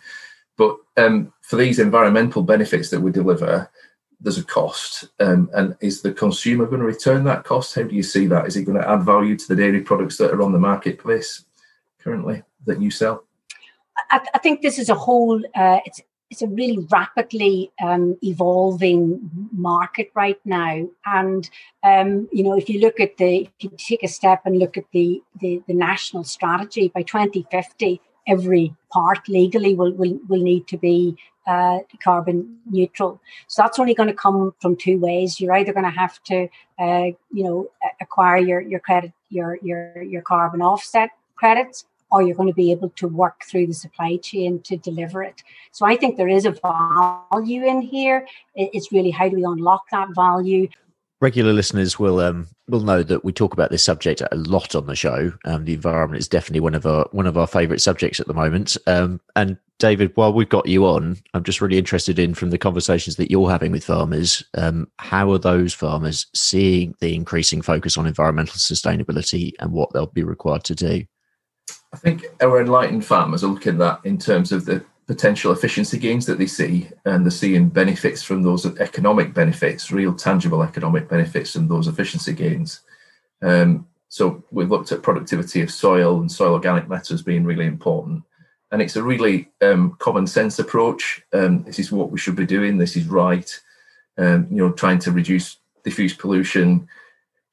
But 0.58 0.76
um, 0.98 1.32
for 1.40 1.56
these 1.56 1.80
environmental 1.80 2.44
benefits 2.44 2.90
that 2.90 3.00
we 3.00 3.10
deliver, 3.10 3.72
there's 4.20 4.38
a 4.38 4.44
cost, 4.44 5.08
um, 5.22 5.50
and 5.54 5.78
is 5.80 6.02
the 6.02 6.12
consumer 6.12 6.66
going 6.66 6.82
to 6.82 6.86
return 6.86 7.24
that 7.24 7.46
cost? 7.46 7.74
How 7.74 7.84
do 7.84 7.96
you 7.96 8.04
see 8.04 8.28
that? 8.28 8.48
Is 8.48 8.58
it 8.58 8.64
going 8.64 8.82
to 8.82 8.90
add 8.90 9.04
value 9.04 9.38
to 9.38 9.48
the 9.48 9.56
dairy 9.56 9.80
products 9.80 10.18
that 10.18 10.32
are 10.32 10.42
on 10.42 10.52
the 10.52 10.60
marketplace 10.60 11.46
currently 12.00 12.44
that 12.66 12.82
you 12.82 12.92
sell? 12.92 13.24
I, 14.12 14.20
I 14.34 14.40
think 14.40 14.62
this 14.62 14.78
is 14.78 14.90
a 14.90 14.96
whole. 14.96 15.42
Uh, 15.56 15.80
it's 15.86 16.02
it's 16.36 16.42
a 16.42 16.48
really 16.48 16.86
rapidly 16.92 17.72
um, 17.82 18.18
evolving 18.22 19.30
market 19.54 20.12
right 20.14 20.40
now, 20.44 20.86
and 21.06 21.50
um, 21.82 22.28
you 22.34 22.44
know 22.44 22.58
if 22.58 22.68
you 22.68 22.82
look 22.82 23.00
at 23.00 23.16
the 23.16 23.44
if 23.44 23.64
you 23.64 23.72
take 23.78 24.04
a 24.04 24.08
step 24.10 24.42
and 24.46 24.60
look 24.60 24.76
at 24.76 24.84
the 24.92 25.24
the, 25.40 25.64
the 25.66 25.74
national 25.74 26.26
strategy 26.26 26.90
by 26.90 27.04
2050, 27.04 28.02
every 28.28 28.76
part 28.92 29.30
legally 29.30 29.76
will 29.76 29.94
will, 29.94 30.20
will 30.28 30.42
need 30.42 30.68
to 30.68 30.78
be 30.78 31.18
uh, 31.48 31.80
carbon 32.04 32.58
neutral. 32.70 33.22
So 33.48 33.62
that's 33.62 33.80
only 33.80 33.94
going 33.94 34.10
to 34.10 34.16
come 34.16 34.54
from 34.60 34.76
two 34.76 35.00
ways. 35.00 35.40
You're 35.40 35.54
either 35.54 35.72
going 35.72 35.86
to 35.86 36.00
have 36.04 36.22
to, 36.24 36.50
uh, 36.78 37.12
you 37.32 37.44
know, 37.46 37.70
acquire 38.02 38.40
your 38.40 38.60
your 38.60 38.82
credit 38.82 39.14
your 39.30 39.58
your 39.62 40.04
your 40.04 40.22
carbon 40.22 40.62
offset 40.62 41.12
credits, 41.38 41.86
or 42.12 42.22
you're 42.22 42.36
going 42.36 42.50
to 42.50 42.56
be 42.56 42.72
able 42.72 42.90
to 42.90 43.08
work 43.08 43.44
through 43.46 43.68
the 43.68 43.74
supply 43.74 44.18
chain 44.18 44.62
to 44.64 44.78
deliver 44.78 45.24
it. 45.24 45.44
So 45.72 45.86
I 45.86 45.96
think 45.96 46.18
there 46.18 46.28
is 46.28 46.46
a 46.46 46.52
value 46.52 47.66
in 47.66 47.82
here. 47.82 48.28
It's 48.56 48.92
really 48.92 49.12
how 49.12 49.30
do 49.30 49.36
we 49.36 49.44
unlock 49.44 49.84
that 49.92 50.10
value? 50.16 50.68
Regular 51.22 51.54
listeners 51.54 51.98
will 51.98 52.20
um, 52.20 52.48
will 52.68 52.82
know 52.82 53.02
that 53.02 53.24
we 53.24 53.32
talk 53.32 53.54
about 53.54 53.72
this 53.72 53.84
subject 53.84 54.22
a 54.22 54.36
lot 54.36 54.76
on 54.76 54.86
the 54.86 54.96
show. 54.96 55.32
Um, 55.46 55.64
the 55.64 55.74
environment 55.74 56.20
is 56.20 56.28
definitely 56.28 56.60
one 56.60 56.76
of 56.76 56.86
our 56.86 57.08
one 57.12 57.26
of 57.26 57.38
our 57.38 57.48
favourite 57.48 57.82
subjects 57.82 58.20
at 58.20 58.28
the 58.28 58.34
moment. 58.34 58.78
Um, 58.86 59.22
and 59.36 59.58
David, 59.80 60.12
while 60.16 60.34
we've 60.34 60.50
got 60.50 60.68
you 60.68 60.86
on, 60.86 61.18
I'm 61.34 61.44
just 61.44 61.62
really 61.62 61.78
interested 61.78 62.20
in 62.20 62.34
from 62.34 62.50
the 62.50 62.58
conversations 62.58 63.16
that 63.16 63.32
you're 63.32 63.50
having 63.50 63.72
with 63.72 63.84
farmers. 63.84 64.44
Um, 64.56 64.90
how 65.00 65.32
are 65.32 65.38
those 65.38 65.74
farmers 65.74 66.28
seeing 66.34 66.96
the 67.00 67.16
increasing 67.16 67.62
focus 67.62 67.98
on 67.98 68.06
environmental 68.06 68.56
sustainability 68.56 69.54
and 69.60 69.72
what 69.72 69.92
they'll 69.94 70.08
be 70.08 70.24
required 70.24 70.64
to 70.66 70.76
do? 70.76 71.06
I 71.96 71.98
think 71.98 72.26
our 72.42 72.60
enlightened 72.60 73.06
farmers 73.06 73.42
are 73.42 73.48
looking 73.48 73.74
at 73.74 73.80
that 73.80 74.02
in 74.04 74.18
terms 74.18 74.52
of 74.52 74.66
the 74.66 74.84
potential 75.08 75.54
efficiency 75.54 75.98
gains 75.98 76.26
that 76.26 76.38
they 76.38 76.46
see, 76.46 76.90
and 77.06 77.24
they're 77.24 77.32
seeing 77.32 77.70
benefits 77.70 78.22
from 78.22 78.44
those 78.44 78.66
economic 78.80 79.34
benefits, 79.34 79.94
real 79.94 80.14
tangible 80.14 80.62
economic 80.62 81.08
benefits, 81.08 81.56
and 81.56 81.70
those 81.70 81.88
efficiency 81.88 82.34
gains. 82.34 82.82
Um, 83.42 83.88
so 84.10 84.44
we've 84.52 84.70
looked 84.70 84.92
at 84.92 85.04
productivity 85.04 85.62
of 85.62 85.72
soil 85.72 86.20
and 86.20 86.30
soil 86.30 86.52
organic 86.52 86.90
matter 86.90 87.14
as 87.14 87.22
being 87.22 87.46
really 87.46 87.66
important, 87.66 88.24
and 88.72 88.82
it's 88.82 88.98
a 88.98 89.04
really 89.04 89.50
um, 89.62 89.96
common 90.00 90.28
sense 90.28 90.60
approach. 90.60 91.22
Um, 91.32 91.64
this 91.64 91.80
is 91.80 91.94
what 91.94 92.12
we 92.12 92.20
should 92.20 92.36
be 92.36 92.46
doing. 92.46 92.78
This 92.78 92.98
is 92.98 93.08
right. 93.08 93.50
Um, 94.18 94.48
you 94.52 94.58
know, 94.58 94.74
trying 94.74 95.00
to 95.00 95.14
reduce 95.14 95.58
diffuse 95.86 96.14
pollution, 96.14 96.90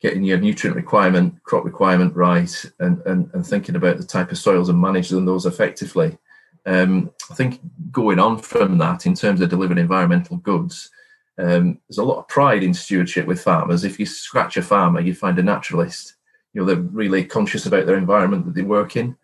getting 0.02 0.24
your 0.24 0.38
nutrient 0.38 0.76
requirement, 0.76 1.40
crop 1.44 1.64
requirement 1.64 2.14
right, 2.16 2.64
and, 2.80 3.00
and, 3.06 3.30
and 3.32 3.46
thinking 3.46 3.76
about 3.76 3.98
the 3.98 4.04
type 4.04 4.32
of 4.32 4.38
soils 4.38 4.68
and 4.68 4.80
managing 4.80 5.24
those 5.24 5.46
effectively. 5.46 6.18
Um, 6.66 7.12
I 7.30 7.34
think 7.34 7.60
going 7.92 8.18
on 8.18 8.38
from 8.38 8.78
that, 8.78 9.06
in 9.06 9.14
terms 9.14 9.40
of 9.40 9.48
delivering 9.48 9.78
environmental 9.78 10.38
goods, 10.38 10.90
um, 11.38 11.78
there's 11.88 11.98
a 11.98 12.04
lot 12.04 12.18
of 12.18 12.28
pride 12.28 12.64
in 12.64 12.74
stewardship 12.74 13.26
with 13.26 13.40
farmers. 13.40 13.84
If 13.84 13.98
you 14.00 14.06
scratch 14.06 14.56
a 14.56 14.62
farmer, 14.62 15.00
you 15.00 15.14
find 15.14 15.38
a 15.38 15.42
naturalist. 15.42 16.14
You 16.52 16.60
know, 16.60 16.66
they're 16.66 16.76
really 16.76 17.24
conscious 17.24 17.66
about 17.66 17.86
their 17.86 17.96
environment 17.96 18.44
that 18.44 18.54
they 18.54 18.62
work 18.62 18.96
in. 18.96 19.16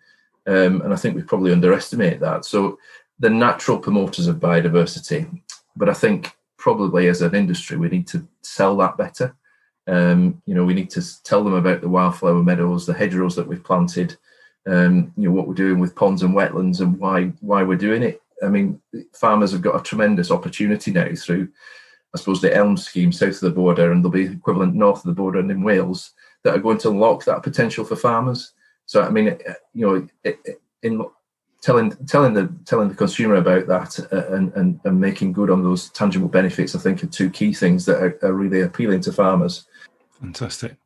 Um, 0.47 0.81
and 0.81 0.93
I 0.93 0.97
think 0.97 1.15
we 1.15 1.23
probably 1.23 1.53
underestimate 1.53 2.21
that. 2.21 2.45
So 2.45 2.79
the 3.19 3.29
natural 3.29 3.79
promoters 3.79 4.29
of 4.29 4.37
biodiversity. 4.37 5.43
But 5.77 5.89
I 5.89 5.93
think 5.93 6.37
probably 6.57 7.09
as 7.09 7.21
an 7.21 7.35
industry, 7.35 7.77
we 7.77 7.89
need 7.89 8.07
to 8.09 8.27
sell 8.43 8.77
that 8.79 8.97
better. 8.97 9.37
Um, 9.89 10.41
you 10.45 10.55
know, 10.55 10.65
we 10.65 10.75
need 10.75 10.91
to 10.91 11.23
tell 11.25 11.43
them 11.43 11.55
about 11.55 11.81
the 11.81 11.89
wildflower 11.89 12.43
meadows, 12.43 12.87
the 12.87 12.93
hedgerows 12.93 13.35
that 13.37 13.49
we've 13.49 13.65
planted, 13.65 14.17
um, 14.67 15.13
you 15.17 15.29
know, 15.29 15.35
what 15.35 15.49
we're 15.49 15.55
doing 15.55 15.81
with 15.81 15.97
ponds 15.97 16.23
and 16.23 16.35
wetlands 16.35 16.81
and 16.81 16.99
why 16.99 17.33
why 17.41 17.63
we're 17.63 17.77
doing 17.77 18.03
it. 18.03 18.21
I 18.45 18.49
mean, 18.49 18.81
farmers 19.15 19.51
have 19.53 19.63
got 19.63 19.81
a 19.81 19.83
tremendous 19.83 20.31
opportunity 20.31 20.93
now 20.93 21.09
through, 21.15 21.49
I 22.15 22.19
suppose, 22.19 22.41
the 22.41 22.55
ELM 22.55 22.77
scheme 22.77 23.13
south 23.13 23.35
of 23.35 23.41
the 23.41 23.51
border, 23.51 23.91
and 23.91 24.05
there'll 24.05 24.13
be 24.13 24.27
equivalent 24.27 24.75
north 24.75 24.99
of 24.99 25.05
the 25.05 25.13
border 25.13 25.41
and 25.41 25.51
in 25.51 25.63
Wales 25.63 26.13
that 26.45 26.55
are 26.55 26.61
going 26.61 26.79
to 26.79 26.91
unlock 26.91 27.25
that 27.25 27.43
potential 27.43 27.85
for 27.85 27.97
farmers. 27.97 28.53
So, 28.87 29.03
I 29.03 29.11
mean, 29.11 29.39
you 29.75 29.87
know, 29.87 30.33
in 30.83 31.05
telling 31.63 31.97
telling 32.07 32.35
the 32.35 32.55
telling 32.65 32.89
the 32.89 32.95
consumer 32.95 33.37
about 33.37 33.67
that 33.67 33.99
and, 34.13 34.53
and, 34.55 34.81
and 34.85 35.01
making 35.01 35.33
good 35.33 35.51
on 35.51 35.63
those 35.63 35.91
tangible 35.91 36.29
benefits, 36.29 36.75
I 36.75 36.79
think, 36.79 37.03
are 37.03 37.09
two 37.09 37.31
key 37.31 37.53
things 37.55 37.87
that 37.87 38.03
are, 38.03 38.19
are 38.23 38.33
really 38.33 38.61
appealing 38.61 39.01
to 39.03 39.13
farmers. 39.13 39.67
Fantastic. 40.21 40.77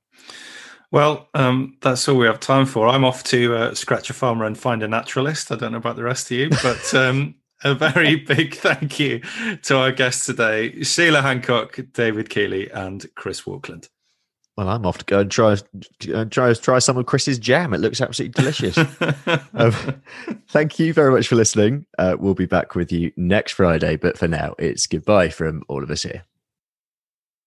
Well, 0.91 1.29
um, 1.33 1.79
that's 1.81 2.07
all 2.07 2.19
we 2.19 2.27
have 2.27 2.39
time 2.39 2.67
for. 2.67 2.87
I'm 2.87 3.05
off 3.05 3.25
to 3.25 3.55
uh, 3.55 3.75
scratch 3.75 4.11
a 4.11 4.13
farmer 4.13 4.45
and 4.45 4.59
find 4.59 4.83
a 4.83 4.89
naturalist. 4.89 5.51
I 5.51 5.57
don't 5.57 5.73
know 5.73 5.79
about 5.79 5.97
the 5.97 6.03
rest 6.03 6.31
of 6.31 6.37
you, 6.37 6.51
but 6.63 6.95
um, 6.95 7.35
a 7.65 7.75
very 7.75 8.17
big 8.27 8.55
thank 8.55 9.01
you 9.01 9.21
to 9.63 9.79
our 9.79 9.91
guests 9.91 10.27
today, 10.27 10.83
Shelagh 10.83 11.23
Hancock, 11.23 11.79
David 11.95 12.29
Keeley, 12.29 12.71
and 12.71 13.07
Chris 13.15 13.43
Walkland. 13.43 13.89
Well, 14.57 14.69
I'm 14.69 14.85
off 14.85 14.99
to 14.99 15.05
go 15.07 15.21
and 15.21 15.31
try 15.31 15.57
try 16.29 16.53
try 16.53 16.79
some 16.79 16.99
of 16.99 17.07
Chris's 17.07 17.39
jam. 17.39 17.73
It 17.73 17.79
looks 17.79 18.03
absolutely 18.03 18.35
delicious. 18.35 18.77
um, 19.55 20.03
thank 20.49 20.79
you 20.79 20.93
very 20.93 21.11
much 21.11 21.27
for 21.27 21.37
listening. 21.37 21.87
Uh, 21.99 22.17
we'll 22.19 22.35
be 22.35 22.45
back 22.45 22.75
with 22.75 22.93
you 22.93 23.13
next 23.17 23.53
Friday, 23.53 23.97
but 23.97 24.19
for 24.19 24.29
now, 24.29 24.55
it's 24.59 24.87
goodbye 24.87 25.31
from 25.31 25.63
all 25.69 25.83
of 25.83 25.91
us 25.91 26.03
here. 26.03 26.25